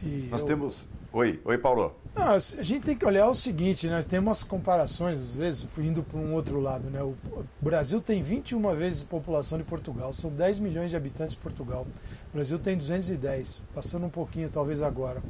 [0.00, 0.46] E Nós eu...
[0.46, 0.88] temos.
[1.12, 1.96] Oi, oi, Paulo.
[2.14, 4.00] Não, a gente tem que olhar o seguinte, né?
[4.00, 7.02] Tem umas comparações, às vezes, indo para um outro lado, né?
[7.02, 7.16] O
[7.60, 11.84] Brasil tem 21 vezes a população de Portugal, são 10 milhões de habitantes de Portugal.
[12.32, 15.22] O Brasil tem 210, passando um pouquinho talvez agora.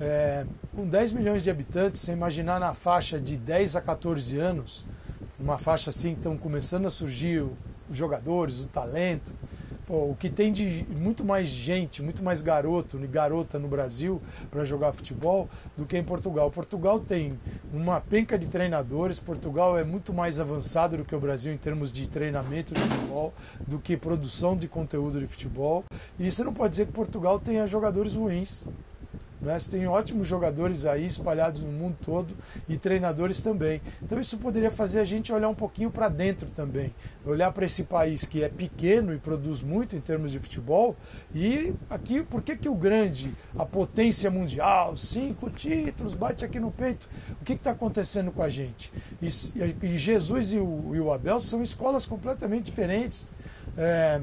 [0.00, 4.84] É, com 10 milhões de habitantes, você imaginar na faixa de 10 a 14 anos,
[5.38, 7.42] uma faixa assim, estão começando a surgir
[7.88, 9.30] os jogadores, o talento,
[9.90, 14.22] Pô, o que tem de muito mais gente, muito mais garoto e garota no Brasil
[14.48, 16.48] para jogar futebol do que em Portugal.
[16.48, 17.36] Portugal tem
[17.72, 21.90] uma penca de treinadores, Portugal é muito mais avançado do que o Brasil em termos
[21.90, 23.34] de treinamento de futebol,
[23.66, 25.82] do que produção de conteúdo de futebol.
[26.20, 28.68] E você não pode dizer que Portugal tenha jogadores ruins.
[29.40, 29.58] Né?
[29.58, 32.36] Você tem ótimos jogadores aí espalhados no mundo todo
[32.68, 33.80] e treinadores também.
[34.02, 36.94] Então isso poderia fazer a gente olhar um pouquinho para dentro também.
[37.24, 40.96] Olhar para esse país que é pequeno e produz muito em termos de futebol.
[41.34, 46.70] E aqui, por que, que o grande, a potência mundial, cinco títulos, bate aqui no
[46.70, 47.08] peito?
[47.40, 48.92] O que está acontecendo com a gente?
[49.22, 49.28] E,
[49.82, 53.26] e Jesus e o, e o Abel são escolas completamente diferentes.
[53.76, 54.20] É,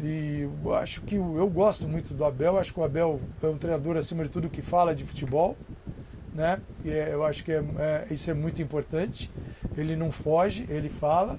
[0.00, 3.96] e acho que eu gosto muito do Abel, acho que o Abel é um treinador,
[3.96, 5.56] acima de tudo, que fala de futebol.
[6.34, 6.60] Né?
[6.84, 9.30] E é, eu acho que é, é, isso é muito importante.
[9.76, 11.38] Ele não foge, ele fala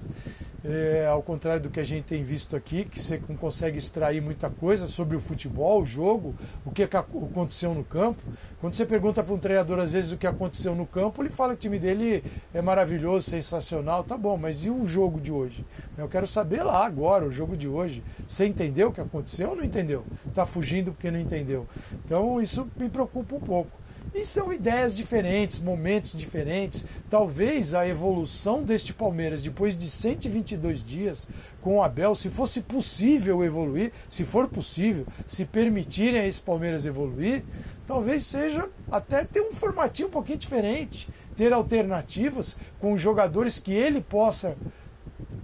[0.64, 4.22] é, ao contrário do que a gente tem visto aqui, que você não consegue extrair
[4.22, 8.22] muita coisa sobre o futebol, o jogo, o que aconteceu no campo.
[8.60, 11.52] Quando você pergunta para um treinador, às vezes, o que aconteceu no campo, ele fala
[11.52, 12.24] que o time dele
[12.54, 15.64] é maravilhoso, sensacional, tá bom, mas e o jogo de hoje?
[15.98, 18.02] Eu quero saber lá agora, o jogo de hoje.
[18.26, 20.04] Você entendeu o que aconteceu ou não entendeu?
[20.26, 21.66] Está fugindo porque não entendeu.
[22.04, 23.83] Então, isso me preocupa um pouco.
[24.12, 26.86] E são ideias diferentes, momentos diferentes.
[27.08, 31.26] Talvez a evolução deste Palmeiras depois de 122 dias
[31.60, 36.84] com o Abel, se fosse possível evoluir, se for possível, se permitirem a esse Palmeiras
[36.84, 37.42] evoluir,
[37.86, 44.00] talvez seja até ter um formatinho um pouquinho diferente, ter alternativas com jogadores que ele
[44.00, 44.56] possa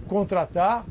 [0.07, 0.85] contratar,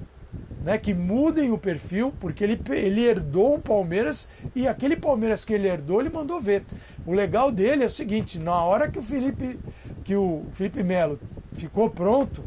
[0.62, 5.54] né, que mudem o perfil, porque ele, ele herdou um Palmeiras e aquele Palmeiras que
[5.54, 6.64] ele herdou, ele mandou ver.
[7.06, 9.58] O legal dele é o seguinte, na hora que o Felipe,
[10.04, 11.18] que o Felipe Melo
[11.54, 12.44] ficou pronto,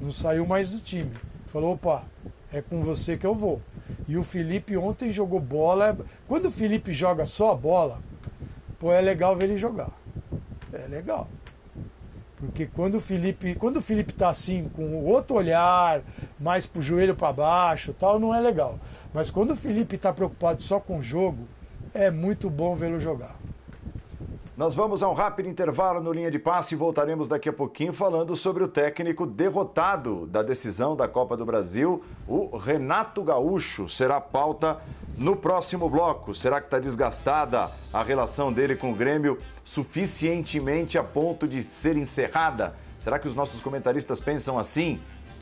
[0.00, 1.12] não saiu mais do time.
[1.46, 2.04] Falou, opa,
[2.52, 3.60] é com você que eu vou.
[4.08, 5.96] E o Felipe ontem jogou bola.
[6.26, 8.00] Quando o Felipe joga só a bola,
[8.78, 9.90] pô, é legal ver ele jogar.
[10.72, 11.28] É legal.
[12.36, 16.02] Porque quando o Felipe, quando o Felipe tá assim, com outro olhar,
[16.38, 18.78] mais pro joelho para baixo, tal, não é legal.
[19.14, 21.46] Mas quando o Felipe está preocupado só com o jogo,
[21.94, 23.36] é muito bom vê-lo jogar.
[24.56, 27.92] Nós vamos a um rápido intervalo no linha de passe e voltaremos daqui a pouquinho
[27.92, 33.88] falando sobre o técnico derrotado da decisão da Copa do Brasil, o Renato Gaúcho.
[33.88, 34.78] Será pauta
[35.18, 36.36] no próximo bloco.
[36.36, 41.96] Será que está desgastada a relação dele com o Grêmio suficientemente a ponto de ser
[41.96, 42.76] encerrada?
[43.00, 45.00] Será que os nossos comentaristas pensam assim?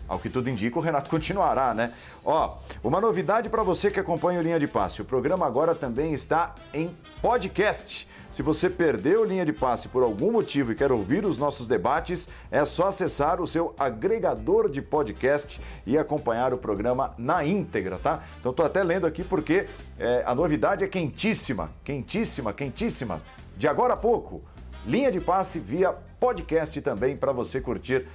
[0.08, 1.92] Ao que tudo indica, o Renato continuará, né?
[2.24, 5.02] Ó, uma novidade para você que acompanha o Linha de Passe.
[5.02, 8.08] O programa agora também está em podcast.
[8.32, 12.30] Se você perdeu Linha de Passe por algum motivo e quer ouvir os nossos debates,
[12.50, 18.22] é só acessar o seu agregador de podcast e acompanhar o programa na íntegra, tá?
[18.40, 19.66] Então tô até lendo aqui porque
[19.98, 23.20] é, a novidade é quentíssima, quentíssima, quentíssima.
[23.54, 24.40] De agora a pouco,
[24.86, 28.06] Linha de Passe via podcast também para você curtir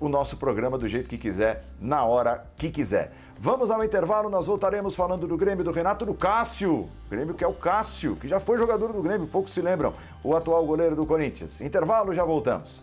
[0.00, 3.12] o nosso programa do jeito que quiser, na hora que quiser.
[3.38, 6.88] Vamos ao intervalo, nós voltaremos falando do Grêmio do Renato do Cássio.
[7.10, 9.92] Grêmio que é o Cássio, que já foi jogador do Grêmio, poucos se lembram,
[10.24, 11.60] o atual goleiro do Corinthians.
[11.60, 12.82] Intervalo, já voltamos.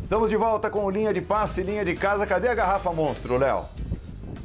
[0.00, 2.26] Estamos de volta com linha de passe, linha de casa.
[2.26, 3.64] Cadê a garrafa monstro, Léo?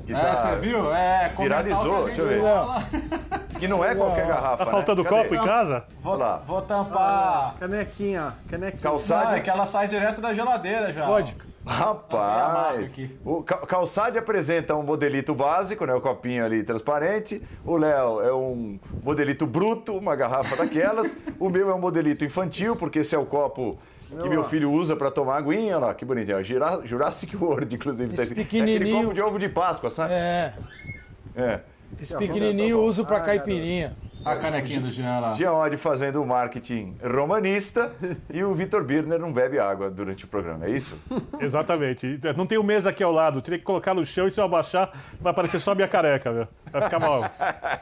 [0.08, 0.94] Que é, você viu?
[0.94, 3.60] É, viralizou, deixa eu ver.
[3.60, 4.58] que não é qualquer garrafa.
[4.58, 4.72] Tá né?
[4.72, 5.16] faltando Cadê?
[5.24, 5.84] copo em casa?
[6.02, 7.56] Vou, vou tampar.
[7.60, 8.82] canequinha, canequinha.
[8.82, 9.32] Calçade.
[9.32, 11.06] Não, é que ela sai direto da geladeira já.
[11.06, 11.36] Pode.
[11.66, 12.96] Rapaz,
[13.26, 15.94] o Calçade apresenta um modelito básico, né?
[15.94, 17.44] O copinho ali transparente.
[17.66, 21.18] O Léo é um modelito bruto, uma garrafa daquelas.
[21.38, 23.78] o meu é um modelito infantil, porque esse é o copo
[24.10, 26.44] que meu filho usa para tomar aguinha, olha lá, que bonitinho.
[26.86, 28.14] Jurassic World, inclusive.
[28.14, 28.74] Esse tá pequenininho...
[28.74, 30.14] É aquele copo de ovo de Páscoa, sabe?
[30.14, 30.54] É.
[31.36, 31.60] É.
[32.02, 33.96] Esse pequenininho eu uso para caipirinha.
[34.32, 35.38] A canequinha do Jean lá.
[35.54, 37.92] Odd fazendo o marketing romanista
[38.30, 41.00] e o Vitor Birner não bebe água durante o programa, é isso?
[41.40, 42.20] Exatamente.
[42.36, 44.44] Não tem o mesa aqui ao lado, teria que colocar no chão e se eu
[44.44, 46.48] abaixar vai aparecer só a minha careca, viu?
[46.72, 47.24] Vai ficar mal.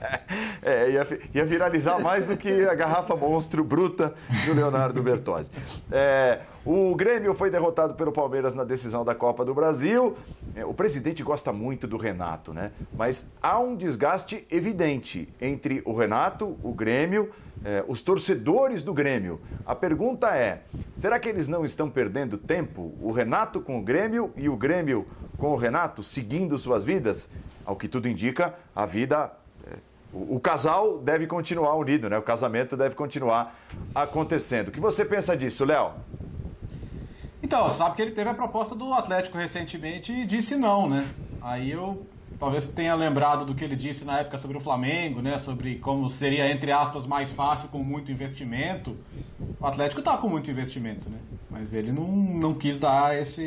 [0.61, 4.13] é, ia, ia, viralizar mais do que a garrafa monstro bruta
[4.45, 5.51] do Leonardo Bertozzi.
[5.91, 10.17] É, o Grêmio foi derrotado pelo Palmeiras na decisão da Copa do Brasil.
[10.55, 12.71] É, o presidente gosta muito do Renato, né?
[12.91, 17.31] Mas há um desgaste evidente entre o Renato, o Grêmio,
[17.63, 19.39] é, os torcedores do Grêmio.
[19.65, 20.63] A pergunta é:
[20.93, 22.93] será que eles não estão perdendo tempo?
[22.99, 25.07] O Renato com o Grêmio e o Grêmio
[25.37, 27.29] com o Renato, seguindo suas vidas?
[27.65, 29.31] Ao que tudo indica, a vida.
[30.13, 32.17] O, o casal deve continuar unido, né?
[32.17, 33.55] O casamento deve continuar
[33.93, 34.69] acontecendo.
[34.69, 35.91] O que você pensa disso, Léo?
[37.41, 41.07] Então, sabe que ele teve a proposta do Atlético recentemente e disse não, né?
[41.41, 42.05] Aí eu
[42.45, 45.39] talvez tenha lembrado do que ele disse na época sobre o Flamengo, né?
[45.39, 48.95] Sobre como seria, entre aspas, mais fácil com muito investimento.
[49.59, 51.17] O Atlético está com muito investimento, né?
[51.49, 53.41] Mas ele não, não quis dar esse,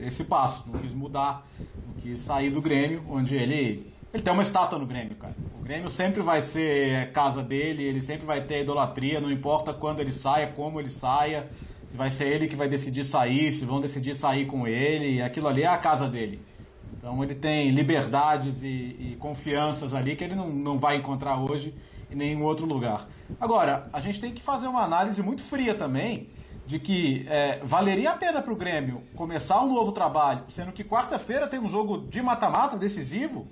[0.00, 1.46] esse passo, não quis mudar,
[1.84, 3.92] não quis sair do Grêmio, onde ele.
[4.10, 5.36] Ele tem uma estátua no Grêmio, cara.
[5.52, 10.00] O Grêmio sempre vai ser casa dele, ele sempre vai ter idolatria, não importa quando
[10.00, 11.50] ele saia, como ele saia,
[11.86, 15.46] se vai ser ele que vai decidir sair, se vão decidir sair com ele, aquilo
[15.46, 16.49] ali é a casa dele.
[16.96, 21.74] Então ele tem liberdades e, e, confianças ali que ele não, não vai encontrar hoje
[22.10, 23.08] em nenhum outro lugar.
[23.40, 26.28] Agora, a gente tem que fazer uma análise muito fria também
[26.66, 30.84] de que é, valeria a pena para o Grêmio começar um novo trabalho, sendo que
[30.84, 33.48] quarta-feira tem um jogo de mata-mata decisivo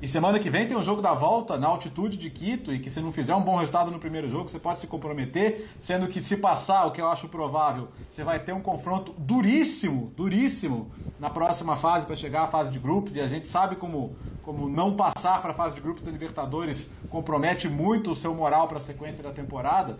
[0.00, 2.88] e semana que vem tem um jogo da volta na altitude de Quito e que
[2.88, 6.22] se não fizer um bom resultado no primeiro jogo, você pode se comprometer, sendo que
[6.22, 11.28] se passar, o que eu acho provável, você vai ter um confronto duríssimo, duríssimo na
[11.28, 14.96] próxima fase para chegar à fase de grupos e a gente sabe como como não
[14.96, 18.80] passar para a fase de grupos da Libertadores compromete muito o seu moral para a
[18.80, 19.98] sequência da temporada.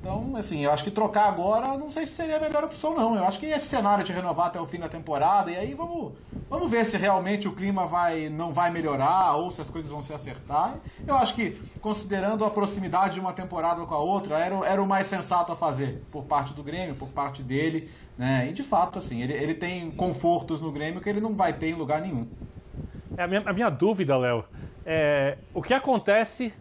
[0.00, 3.16] Então, assim, eu acho que trocar agora não sei se seria a melhor opção, não.
[3.16, 6.14] Eu acho que esse cenário de renovar até o fim da temporada, e aí vamos,
[6.48, 10.00] vamos ver se realmente o clima vai, não vai melhorar ou se as coisas vão
[10.00, 10.76] se acertar.
[11.06, 14.86] Eu acho que, considerando a proximidade de uma temporada com a outra, era, era o
[14.86, 17.90] mais sensato a fazer por parte do Grêmio, por parte dele.
[18.16, 18.48] Né?
[18.48, 21.68] E de fato, assim, ele, ele tem confortos no Grêmio que ele não vai ter
[21.68, 22.26] em lugar nenhum.
[23.18, 24.46] É a, minha, a minha dúvida, Léo,
[24.86, 26.54] é o que acontece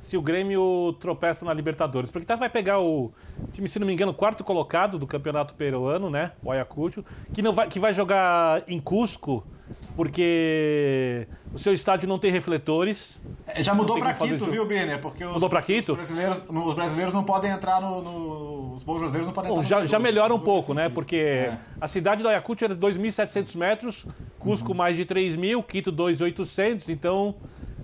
[0.00, 2.10] se o Grêmio tropeça na Libertadores.
[2.10, 3.12] Porque tá, vai pegar o
[3.52, 6.32] time, se não me engano, quarto colocado do campeonato peruano, né?
[6.42, 9.46] O Ayacucho, que, não vai, que vai jogar em Cusco,
[9.94, 13.22] porque o seu estádio não tem refletores.
[13.46, 15.00] É, já mudou para Quito, viu, Birner?
[15.00, 15.92] Porque os, mudou para Quito?
[15.92, 18.02] Os brasileiros, os brasileiros não podem entrar no.
[18.02, 20.88] no os bons brasileiros não podem Bom, entrar já, já melhora um pouco, né?
[20.88, 21.58] Porque é.
[21.78, 24.06] a cidade do Ayacucho é de 2.700 metros,
[24.38, 24.78] Cusco uhum.
[24.78, 27.34] mais de 3.000, Quito 2.800, então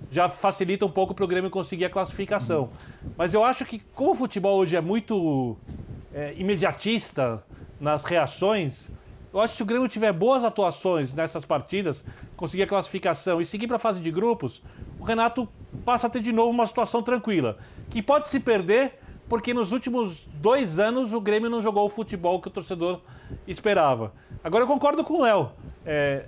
[0.09, 2.69] já facilita um pouco para o Grêmio conseguir a classificação.
[3.17, 5.57] Mas eu acho que, como o futebol hoje é muito
[6.13, 7.43] é, imediatista
[7.79, 8.89] nas reações,
[9.33, 12.03] eu acho que se o Grêmio tiver boas atuações nessas partidas,
[12.35, 14.61] conseguir a classificação e seguir para a fase de grupos,
[14.99, 15.47] o Renato
[15.83, 17.57] passa a ter de novo uma situação tranquila.
[17.89, 18.99] Que pode se perder
[19.29, 23.01] porque nos últimos dois anos o Grêmio não jogou o futebol que o torcedor
[23.45, 24.13] esperava.
[24.43, 25.51] Agora eu concordo com o Léo.
[25.85, 26.25] É,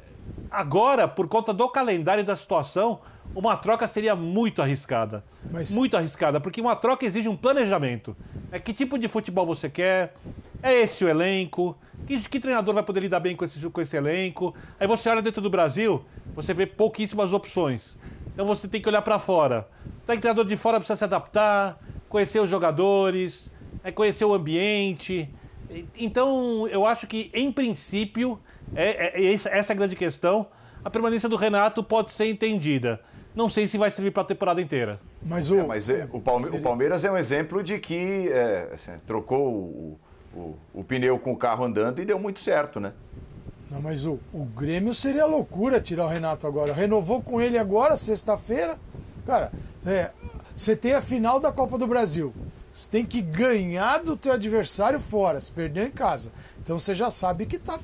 [0.52, 3.00] Agora, por conta do calendário e da situação,
[3.36, 5.24] uma troca seria muito arriscada.
[5.52, 8.16] Mas- Muito arriscada, porque uma troca exige um planejamento.
[8.52, 10.16] É que tipo de futebol você quer?
[10.62, 11.78] É esse o elenco?
[12.08, 14.56] Que, que treinador vai poder lidar bem com esse, com esse elenco?
[14.80, 16.04] Aí você olha dentro do Brasil,
[16.36, 17.98] você vê pouquíssimas opções.
[18.34, 19.68] Então você tem que olhar para fora.
[20.04, 21.78] Então, o treinador de fora precisa se adaptar,
[22.08, 23.52] conhecer os jogadores,
[23.84, 25.30] é conhecer o ambiente.
[25.98, 28.40] Então, eu acho que, em princípio,
[28.76, 30.48] é, é- essa essa é a grande questão.
[30.84, 33.00] A permanência do Renato pode ser entendida.
[33.36, 35.00] Não sei se vai servir para a temporada inteira.
[35.22, 38.70] Mas o, É, mas é, o, Palme- o Palmeiras é um exemplo de que é,
[38.74, 40.00] assim, trocou o,
[40.34, 42.94] o- o pneu com o carro andando e deu muito certo, né?
[43.70, 46.74] Não, mas o, o Grêmio seria loucura tirar o Renato agora.
[46.74, 48.78] Renovou com ele agora, sexta-feira.
[49.28, 49.52] Cara,
[49.86, 50.10] é,
[50.56, 52.34] você tem a final da Copa do Brasil.
[52.74, 56.32] Você tem que ganhar do teu adversário fora, se perder em casa.
[56.64, 57.80] Então você já sabe que tá,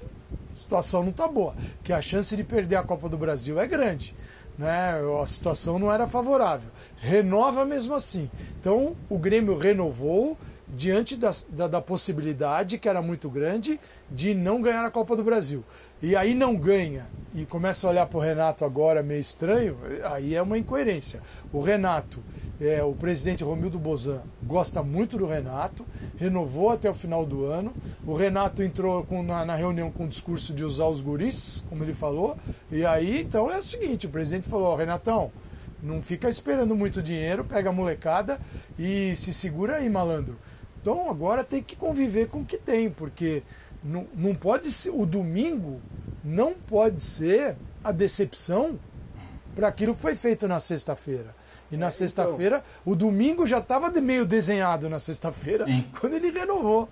[0.55, 1.53] situação não tá boa.
[1.83, 4.15] Que a chance de perder a Copa do Brasil é grande.
[4.57, 4.93] Né?
[5.21, 6.69] A situação não era favorável.
[6.97, 8.29] Renova mesmo assim.
[8.59, 10.37] Então o Grêmio renovou
[10.67, 13.79] diante das- da, da possibilidade, que era muito grande,
[14.09, 15.63] de não ganhar a Copa do Brasil.
[16.01, 20.35] E aí não ganha e começa a olhar para o Renato agora meio estranho, aí
[20.35, 21.21] é uma incoerência.
[21.53, 22.19] O Renato,
[22.59, 25.85] é, o presidente Romildo Bozan, gosta muito do Renato,
[26.17, 27.73] renovou até o final do ano.
[28.05, 31.83] O Renato entrou com- na, na reunião com o discurso de usar os guris, como
[31.83, 32.37] ele falou.
[32.71, 35.31] E aí, então é o seguinte: o presidente falou, ó, Renatão,
[35.83, 38.39] não fica esperando muito dinheiro, pega a molecada
[38.79, 40.37] e se segura aí, malandro.
[40.81, 43.43] Então agora tem que conviver com o que tem, porque
[43.83, 44.91] não, não pode ser.
[44.91, 45.81] O domingo
[46.23, 48.79] não pode ser a decepção
[49.55, 51.35] para aquilo que foi feito na sexta-feira.
[51.71, 55.65] E na sexta-feira, o domingo já estava meio desenhado na sexta-feira,
[55.99, 56.87] quando ele renovou.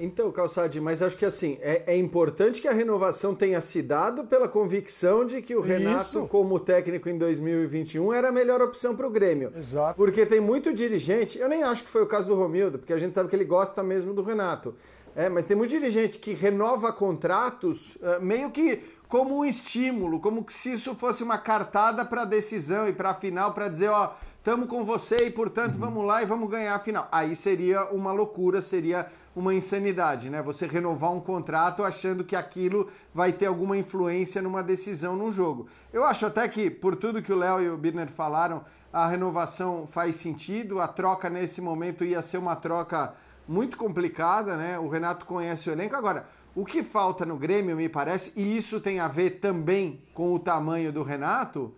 [0.00, 4.24] Então, Calçade, mas acho que assim, é, é importante que a renovação tenha se dado
[4.24, 6.26] pela convicção de que o Renato, Isso.
[6.26, 9.52] como técnico em 2021, era a melhor opção para o Grêmio.
[9.56, 9.94] Exato.
[9.94, 12.98] Porque tem muito dirigente, eu nem acho que foi o caso do Romildo, porque a
[12.98, 14.74] gente sabe que ele gosta mesmo do Renato.
[15.14, 18.82] É, mas tem muito dirigente que renova contratos eh, meio que
[19.12, 23.10] como um estímulo, como que se isso fosse uma cartada para a decisão e para
[23.10, 26.74] a final, para dizer, ó, estamos com você e, portanto, vamos lá e vamos ganhar
[26.74, 27.08] a final.
[27.12, 29.06] Aí seria uma loucura, seria
[29.36, 30.42] uma insanidade, né?
[30.42, 35.66] Você renovar um contrato achando que aquilo vai ter alguma influência numa decisão num jogo.
[35.92, 39.86] Eu acho até que, por tudo que o Léo e o Birner falaram, a renovação
[39.86, 43.12] faz sentido, a troca nesse momento ia ser uma troca
[43.52, 44.78] muito complicada, né?
[44.78, 45.94] O Renato conhece o elenco.
[45.94, 50.32] Agora, o que falta no Grêmio, me parece, e isso tem a ver também com
[50.32, 51.74] o tamanho do Renato,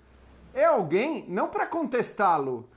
[0.54, 2.68] é alguém, não para contestá-lo,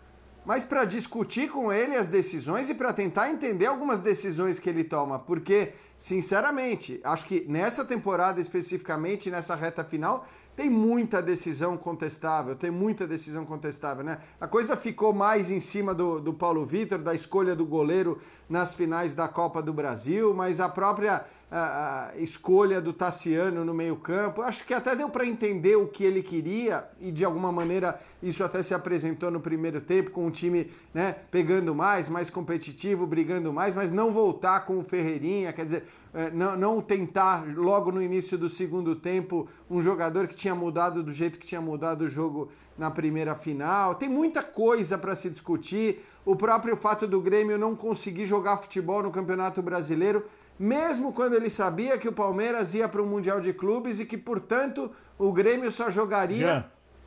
[0.43, 4.83] mas para discutir com ele as decisões e para tentar entender algumas decisões que ele
[4.83, 10.25] toma, porque, sinceramente, acho que nessa temporada especificamente, nessa reta final,
[10.57, 14.17] tem muita decisão contestável, tem muita decisão contestável, né?
[14.41, 18.73] A coisa ficou mais em cima do, do Paulo Vitor, da escolha do goleiro nas
[18.73, 24.41] finais da Copa do Brasil, mas a própria a, a escolha do Tassiano no meio-campo,
[24.41, 28.43] acho que até deu para entender o que ele queria e de alguma maneira isso
[28.43, 33.53] até se apresentou no primeiro tempo com o time, né, pegando mais, mais competitivo, brigando
[33.53, 35.85] mais, mas não voltar com o Ferreirinha, quer dizer,
[36.33, 41.11] não, não tentar logo no início do segundo tempo um jogador que tinha mudado do
[41.11, 43.95] jeito que tinha mudado o jogo na primeira final.
[43.95, 46.03] Tem muita coisa para se discutir.
[46.25, 50.25] O próprio fato do Grêmio não conseguir jogar futebol no Campeonato Brasileiro,
[50.59, 54.17] mesmo quando ele sabia que o Palmeiras ia para o Mundial de Clubes e que,
[54.17, 56.65] portanto, o Grêmio só jogaria Jean.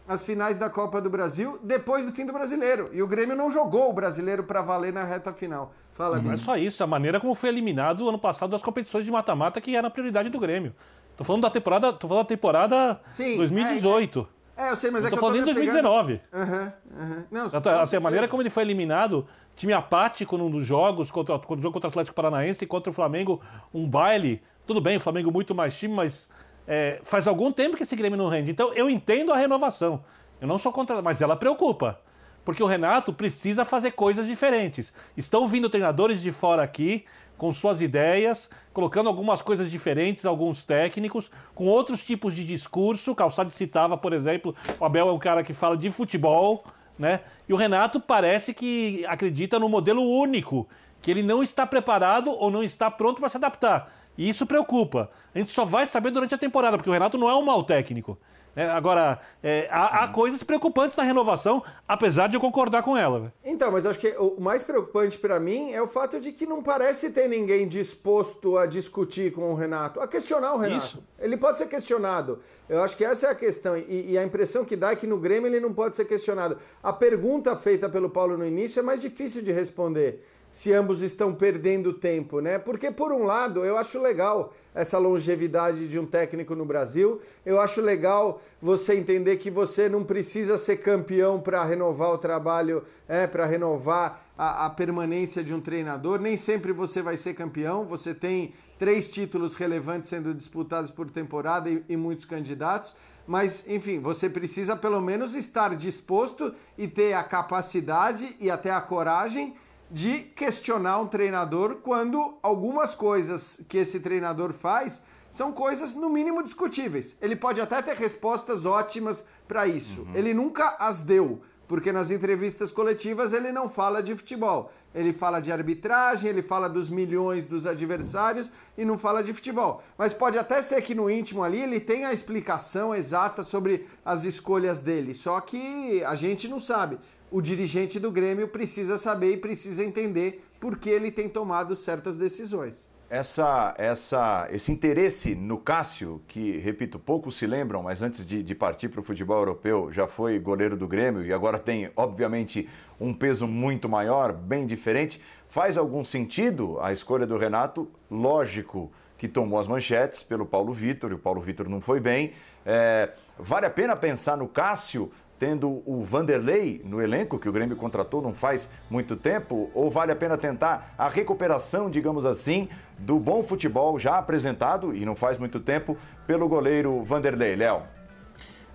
[0.08, 2.90] As finais da Copa do Brasil depois do fim do Brasileiro.
[2.92, 5.72] E o Grêmio não jogou o Brasileiro para valer na reta final.
[5.94, 6.36] Fala, Não é Bruno.
[6.38, 9.86] só isso, a maneira como foi eliminado ano passado das competições de mata-mata, que era
[9.86, 10.74] a prioridade do Grêmio.
[11.16, 14.26] Tô falando da temporada, tô falando da temporada Sim, 2018.
[14.56, 16.20] É, eu sei, mas Eu é tô que falando eu de tô pegando- 2019.
[16.32, 17.24] Aham, aham.
[17.30, 17.46] Não,
[17.82, 19.26] Assim, com a maneira como ele foi eliminado,
[19.56, 22.90] time apático num dos jogos, contra, contra o jogo contra o Atlético Paranaense e contra
[22.90, 23.40] o Flamengo,
[23.72, 24.42] um baile.
[24.66, 26.28] Tudo bem, o Flamengo muito mais time, mas
[26.72, 28.52] é, faz algum tempo que esse Grêmio não rende.
[28.52, 30.04] Então eu entendo a renovação.
[30.40, 32.00] Eu não sou contra, mas ela preocupa.
[32.44, 34.92] Porque o Renato precisa fazer coisas diferentes.
[35.16, 37.04] Estão vindo treinadores de fora aqui,
[37.36, 43.16] com suas ideias, colocando algumas coisas diferentes, alguns técnicos, com outros tipos de discurso.
[43.16, 46.64] Calçado citava, por exemplo, o Abel é um cara que fala de futebol,
[46.96, 47.20] né?
[47.48, 50.68] E o Renato parece que acredita no modelo único,
[51.02, 53.99] que ele não está preparado ou não está pronto para se adaptar.
[54.20, 55.10] E isso preocupa.
[55.34, 57.64] A gente só vai saber durante a temporada, porque o Renato não é um mau
[57.64, 58.18] técnico.
[58.54, 63.32] É, agora, é, há, há, coisas preocupantes na renovação, apesar de eu concordar com ela.
[63.42, 66.62] Então, mas acho que o mais preocupante para mim é o fato de que não
[66.62, 70.84] parece ter ninguém disposto a discutir com o Renato, a questionar o Renato.
[70.84, 71.04] Isso.
[71.18, 72.40] Ele pode ser questionado.
[72.68, 73.74] Eu acho que essa é a questão.
[73.74, 76.58] E, e, a impressão que dá é que no Grêmio ele não pode ser questionado.
[76.82, 81.32] A pergunta feita pelo Paulo no início é mais difícil de responder se ambos estão
[81.32, 82.58] perdendo tempo, né?
[82.58, 87.60] Porque, por um lado, eu acho legal essa longevidade de um técnico no Brasil, eu
[87.60, 93.26] acho legal você entender que você não precisa ser campeão para renovar o trabalho, é,
[93.26, 98.14] para renovar a, a, permanência de um treinador, nem sempre você vai ser campeão, você
[98.14, 102.94] tem três títulos relevantes sendo disputados por temporada e, e muitos candidatos.
[103.26, 108.80] Mas, enfim, você precisa pelo menos estar disposto e ter a capacidade e até a
[108.80, 109.54] coragem
[109.90, 116.42] de questionar um treinador quando algumas coisas que esse treinador faz são coisas no mínimo
[116.42, 117.16] discutíveis.
[117.20, 120.02] Ele pode até ter respostas ótimas para isso.
[120.02, 120.14] Uhum.
[120.14, 124.72] Ele nunca as deu, porque nas entrevistas coletivas ele não fala de futebol.
[124.92, 129.80] Ele fala de arbitragem, ele fala dos milhões dos adversários e não fala de futebol.
[129.96, 134.24] Mas pode até ser que no íntimo ali ele tenha a explicação exata sobre as
[134.24, 136.98] escolhas dele, só que a gente não sabe
[137.30, 142.16] o dirigente do Grêmio precisa saber e precisa entender por que ele tem tomado certas
[142.16, 142.88] decisões.
[143.08, 148.54] Essa, essa, esse interesse no Cássio, que, repito, poucos se lembram, mas antes de, de
[148.54, 152.68] partir para o futebol europeu já foi goleiro do Grêmio e agora tem, obviamente,
[153.00, 155.20] um peso muito maior, bem diferente.
[155.48, 157.88] Faz algum sentido a escolha do Renato?
[158.08, 162.32] Lógico que tomou as manchetes pelo Paulo Vitor, e o Paulo Vitor não foi bem.
[162.64, 165.10] É, vale a pena pensar no Cássio
[165.40, 170.12] tendo o Vanderlei no elenco, que o Grêmio contratou não faz muito tempo, ou vale
[170.12, 172.68] a pena tentar a recuperação, digamos assim,
[172.98, 177.56] do bom futebol já apresentado, e não faz muito tempo, pelo goleiro Vanderlei?
[177.56, 177.80] Léo.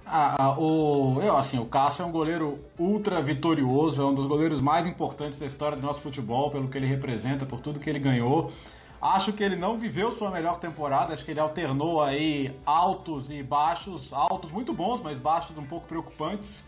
[0.08, 4.26] Ah, ah, o, eu, assim, o Cássio é um goleiro ultra vitorioso, é um dos
[4.26, 7.90] goleiros mais importantes da história do nosso futebol, pelo que ele representa, por tudo que
[7.90, 8.52] ele ganhou.
[9.14, 13.44] Acho que ele não viveu sua melhor temporada, acho que ele alternou aí altos e
[13.44, 16.66] baixos, altos muito bons, mas baixos um pouco preocupantes.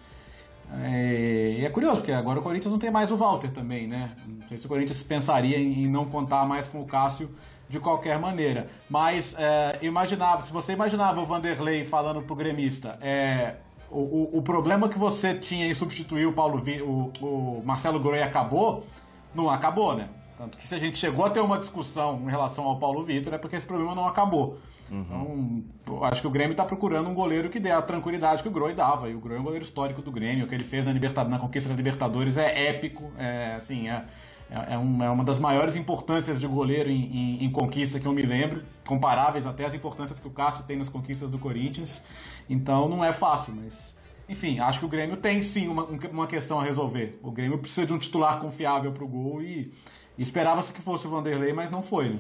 [0.84, 4.12] É, e é curioso, porque agora o Corinthians não tem mais o Walter também, né?
[4.28, 7.30] Não sei se o Corinthians pensaria em não contar mais com o Cássio
[7.68, 8.70] de qualquer maneira.
[8.88, 13.56] Mas é, imaginava, se você imaginava o Vanderlei falando pro gremista, é,
[13.90, 18.22] o, o, o, problema que você tinha em substituir o Paulo o, o Marcelo Groi
[18.22, 18.86] acabou,
[19.34, 20.10] não acabou, né?
[20.38, 23.34] Tanto que se a gente chegou a ter uma discussão em relação ao Paulo Vitor,
[23.34, 24.60] é porque esse problema não acabou.
[24.92, 25.64] Uhum.
[25.82, 28.52] Então, acho que o Grêmio está procurando um goleiro que dê a tranquilidade que o
[28.52, 29.10] Groi dava.
[29.10, 30.46] E o Groi é um goleiro histórico do Grêmio.
[30.46, 33.12] O que ele fez na, Libertad na conquista da Libertadores é épico.
[33.18, 34.06] É, assim, é,
[34.50, 38.06] é, é, um, é uma das maiores importâncias de goleiro em, em, em, conquista que
[38.06, 38.64] eu me lembro.
[38.86, 42.02] Comparáveis até às importâncias que o Cássio tem nas conquistas do Corinthians.
[42.50, 43.98] Então não é fácil, mas...
[44.30, 47.18] Enfim, acho que o Grêmio tem sim uma, uma questão a resolver.
[47.24, 49.72] O Grêmio precisa de um titular confiável para o gol e
[50.18, 52.20] Esperava-se que fosse o Vanderlei, mas não foi, né?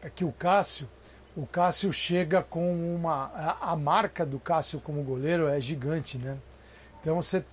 [0.00, 0.88] É que o Cássio,
[1.36, 3.56] o Cássio chega com uma.
[3.60, 6.38] A, marca do Cássio como goleiro é gigante, né?
[7.00, 7.44] Então você,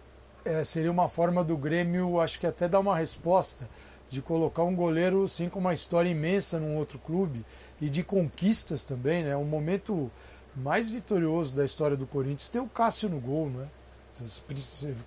[0.45, 3.67] é, seria uma forma do Grêmio, acho que até dar uma resposta,
[4.09, 7.45] de colocar um goleiro assim com uma história imensa num outro clube
[7.79, 9.35] e de conquistas também, né?
[9.35, 10.11] Um momento
[10.55, 13.67] mais vitorioso da história do Corinthians tem o Cássio no gol, né?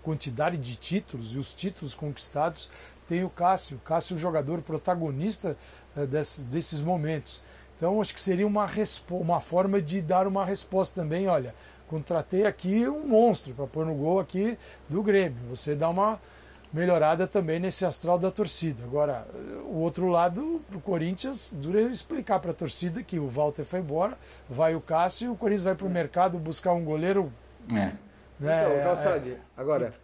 [0.03, 2.70] Quantidade de títulos e os títulos conquistados
[3.09, 3.77] tem o Cássio.
[3.77, 5.57] O Cássio jogador protagonista
[5.97, 7.43] é, desse, desses momentos.
[7.77, 8.69] Então, acho que seria uma,
[9.11, 11.29] uma forma de dar uma resposta também.
[11.29, 11.55] Olha,
[11.89, 15.39] contratei aqui um monstro para pôr no gol aqui do Grêmio.
[15.51, 16.21] Você dá uma
[16.73, 18.83] melhorada também nesse astral da torcida.
[18.83, 19.27] Agora,
[19.65, 23.79] o outro lado, para o Corinthians, dura explicar para a torcida que o Walter foi
[23.79, 24.19] embora,
[24.51, 27.33] vai o Cássio e o Corinthians vai para o mercado buscar um goleiro.
[27.73, 27.93] É.
[28.41, 29.95] Né, então, Calçade, é, agora.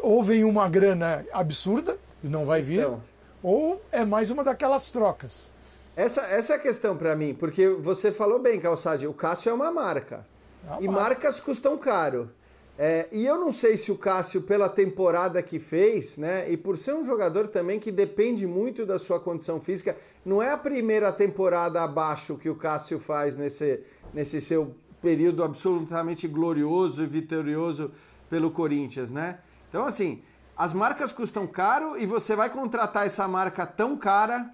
[0.00, 3.02] Ou vem uma grana absurda, e não vai vir, então,
[3.42, 5.52] ou é mais uma daquelas trocas.
[5.94, 9.52] Essa, essa é a questão para mim, porque você falou bem, Calçade, o Cássio é
[9.52, 10.26] uma marca.
[10.66, 11.00] É uma e marca.
[11.00, 12.30] marcas custam caro.
[12.78, 16.78] É, e eu não sei se o Cássio, pela temporada que fez, né, e por
[16.78, 19.94] ser um jogador também que depende muito da sua condição física,
[20.24, 23.80] não é a primeira temporada abaixo que o Cássio faz nesse,
[24.14, 27.90] nesse seu período absolutamente glorioso e vitorioso
[28.30, 29.40] pelo Corinthians, né?
[29.68, 30.22] Então, assim,
[30.56, 34.50] as marcas custam caro e você vai contratar essa marca tão cara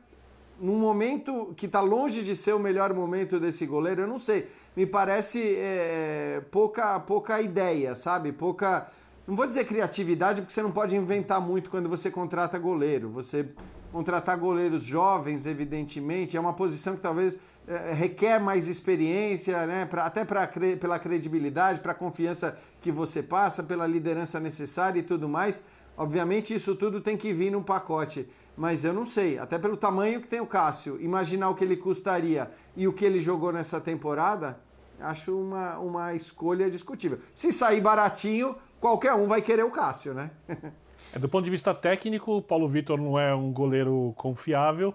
[0.61, 4.49] num momento que está longe de ser o melhor momento desse goleiro, eu não sei.
[4.77, 8.33] Me parece é, pouca, pouca ideia, sabe?
[8.33, 8.89] Pouca.
[9.27, 13.09] Não vou dizer criatividade, porque você não pode inventar muito quando você contrata goleiro.
[13.11, 13.49] Você
[13.93, 19.87] contratar goleiros jovens, evidentemente, é uma posição que talvez é, requer mais experiência, né?
[19.87, 20.49] Pra, até pra,
[20.81, 25.63] pela credibilidade, para a confiança que você passa, pela liderança necessária e tudo mais.
[25.99, 28.29] Obviamente, isso tudo tem que vir num pacote.
[28.57, 31.77] Mas eu não sei, até pelo tamanho que tem o Cássio, imaginar o que ele
[31.77, 34.61] custaria e o que ele jogou nessa temporada,
[35.01, 37.19] acho uma, uma escolha discutível.
[37.35, 40.31] Se sair baratinho, qualquer um vai querer o Cássio, né?
[41.13, 44.95] é, do ponto de vista técnico, o Paulo Vitor não é um goleiro confiável.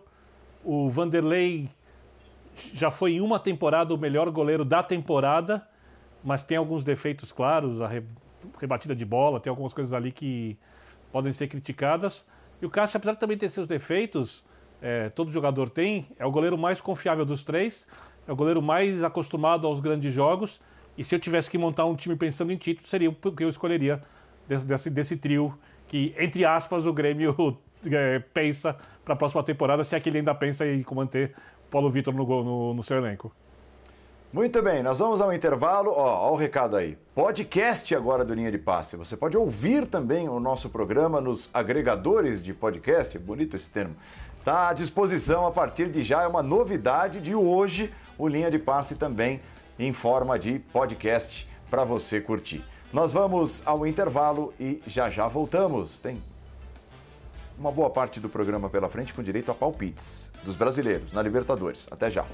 [0.63, 1.69] O Vanderlei
[2.73, 5.67] já foi em uma temporada o melhor goleiro da temporada,
[6.23, 7.89] mas tem alguns defeitos claros, a
[8.59, 10.57] rebatida de bola, tem algumas coisas ali que
[11.13, 12.25] podem ser criticadas.
[12.59, 14.43] E o Cássio, apesar de também ter seus defeitos,
[14.81, 17.85] é, todo jogador tem, é o goleiro mais confiável dos três,
[18.27, 20.59] é o goleiro mais acostumado aos grandes jogos.
[20.97, 23.49] E se eu tivesse que montar um time pensando em título, seria o que eu
[23.49, 24.01] escolheria
[24.47, 25.57] desse, desse, desse trio
[25.87, 30.17] que, entre aspas, o Grêmio é, pensa para a próxima temporada, se é que ele
[30.17, 31.33] ainda pensa em manter
[31.69, 33.31] Paulo Vitor no, no, no seu elenco.
[34.33, 35.91] Muito bem, nós vamos ao intervalo.
[35.91, 36.97] Ó, ó, o recado aí.
[37.13, 38.97] Podcast agora do Linha de Passe.
[38.97, 43.19] Você pode ouvir também o nosso programa nos agregadores de podcast.
[43.19, 43.95] Bonito esse termo.
[44.39, 46.23] Está à disposição a partir de já.
[46.23, 47.93] É uma novidade de hoje.
[48.17, 49.39] O Linha de Passe também
[49.77, 52.65] em forma de podcast para você curtir.
[52.91, 55.99] Nós vamos ao intervalo e já já voltamos.
[55.99, 56.19] Tem
[57.55, 61.87] uma boa parte do programa pela frente com direito a palpites dos brasileiros na Libertadores.
[61.91, 62.25] Até já.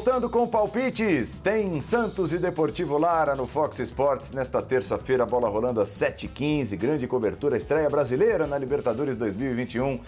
[0.00, 5.78] Voltando com palpites, tem Santos e Deportivo Lara no Fox Sports nesta terça-feira, bola rolando
[5.78, 10.00] às 7h15, grande cobertura, estreia brasileira na Libertadores 2021.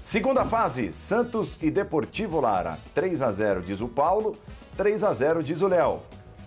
[0.00, 4.36] Segunda fase, Santos e Deportivo Lara, 3 a 0 diz o Paulo,
[4.76, 5.98] 3 a 0 diz o Léo.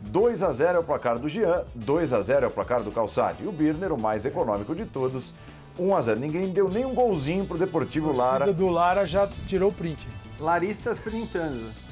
[0.04, 2.92] 2 a 0 é o placar do Jean, 2 a 0 é o placar do
[2.92, 3.44] Calçade.
[3.44, 5.34] E o Birner, o mais econômico de todos,
[5.78, 6.20] 1 a 0.
[6.22, 8.50] Ninguém deu nem um golzinho pro Deportivo Lara.
[8.50, 10.08] O do Lara já tirou o print.
[10.40, 11.83] Laristas printando.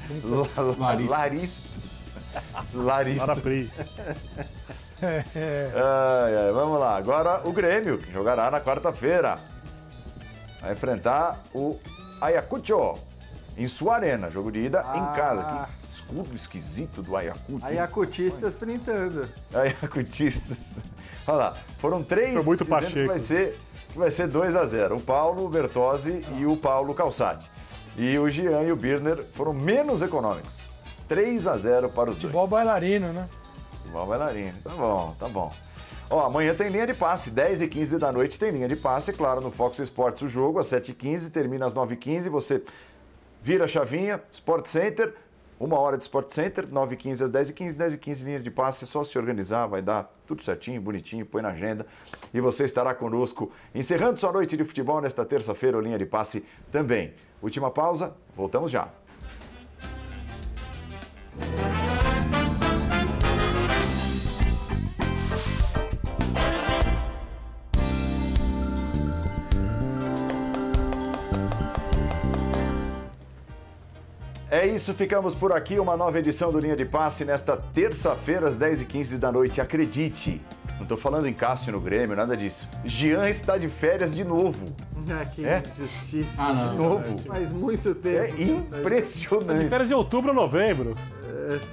[0.78, 1.08] Laristas.
[1.08, 1.66] Laristas.
[2.74, 3.26] Laristas.
[3.26, 3.70] Parabéns.
[5.02, 6.96] ai, ai, vamos lá.
[6.96, 9.38] Agora o Grêmio, que jogará na quarta-feira.
[10.60, 11.78] Vai enfrentar o
[12.20, 12.94] Ayacucho
[13.56, 14.28] em sua arena.
[14.28, 14.96] Jogo de ida ah.
[14.96, 15.68] em casa.
[15.80, 17.64] Que escudo esquisito do Ayacucho.
[17.64, 19.28] Ayacutistas printando.
[19.52, 20.58] Ayacutistas.
[21.26, 22.32] Olha lá, foram três.
[22.32, 23.08] Sou muito pacheco.
[23.08, 23.58] Vai ser,
[23.94, 27.48] vai ser 2 a 0 O Paulo Bertozzi e o Paulo Calçade.
[27.96, 30.58] E o Jean e o Birner foram menos econômicos.
[31.08, 32.50] 3 a 0 para os Futebol dois.
[32.64, 33.28] bailarino, né?
[33.78, 34.54] Futebol bailarino.
[34.64, 35.52] Tá bom, tá bom.
[36.08, 39.12] Ó, amanhã tem linha de passe, 10 e 15 da noite tem linha de passe,
[39.12, 42.28] claro, no Fox Sports o jogo, às 7 e 15 termina às 9 e 15
[42.28, 42.62] você
[43.42, 45.14] vira a chavinha, Sport Center,
[45.58, 48.24] uma hora de Sport Center, 9 e 15 às 10 e 15 10 e 15
[48.26, 51.86] linha de passe, é só se organizar, vai dar tudo certinho, bonitinho, põe na agenda
[52.32, 57.14] e você estará conosco, encerrando sua noite de futebol nesta terça-feira, linha de passe também.
[57.42, 58.88] Última pausa, voltamos já.
[74.48, 75.80] É isso, ficamos por aqui.
[75.80, 79.60] Uma nova edição do Linha de Passe nesta terça-feira, às 10h15 da noite.
[79.60, 80.40] Acredite,
[80.82, 82.66] não estou falando em Cássio no Grêmio, nada disso.
[82.84, 84.64] Jean está de férias de novo.
[85.08, 85.62] Ah, que é?
[85.78, 86.42] injustiça.
[86.42, 87.18] Ah, não, de novo.
[87.20, 88.18] Faz muito tempo.
[88.18, 89.62] É impressionante.
[89.62, 90.92] De férias de outubro ou novembro.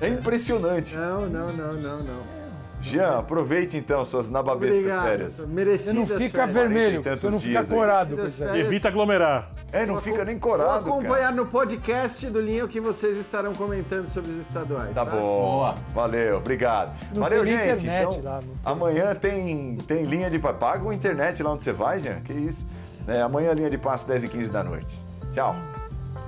[0.02, 0.96] É, é impressionante.
[0.96, 2.39] Não, não, não, não, não.
[2.82, 5.48] Jean, aproveite então suas nababescas Obrigado, férias.
[5.48, 6.54] Merecidas Você não fica férias.
[6.54, 8.18] vermelho, você não fica corado.
[8.56, 9.50] Evita aglomerar.
[9.72, 10.86] É, não fica nem corado.
[10.86, 11.36] Vou acompanhar cara.
[11.36, 14.96] no podcast do Linha o que vocês estarão comentando sobre os estaduais.
[14.96, 15.12] Tá, tá?
[15.12, 15.20] bom.
[15.20, 15.76] Boa.
[15.94, 16.92] Valeu, obrigado.
[17.14, 17.84] Não Valeu, tem gente.
[17.86, 22.00] Internet então, lá, amanhã tem, tem linha de paga a internet lá onde você vai,
[22.00, 22.16] Jean.
[22.16, 22.66] Que isso.
[23.08, 24.88] É, amanhã linha de passe 10 e 15 da noite.
[25.34, 25.56] Tchau.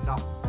[0.03, 0.40] Tchau.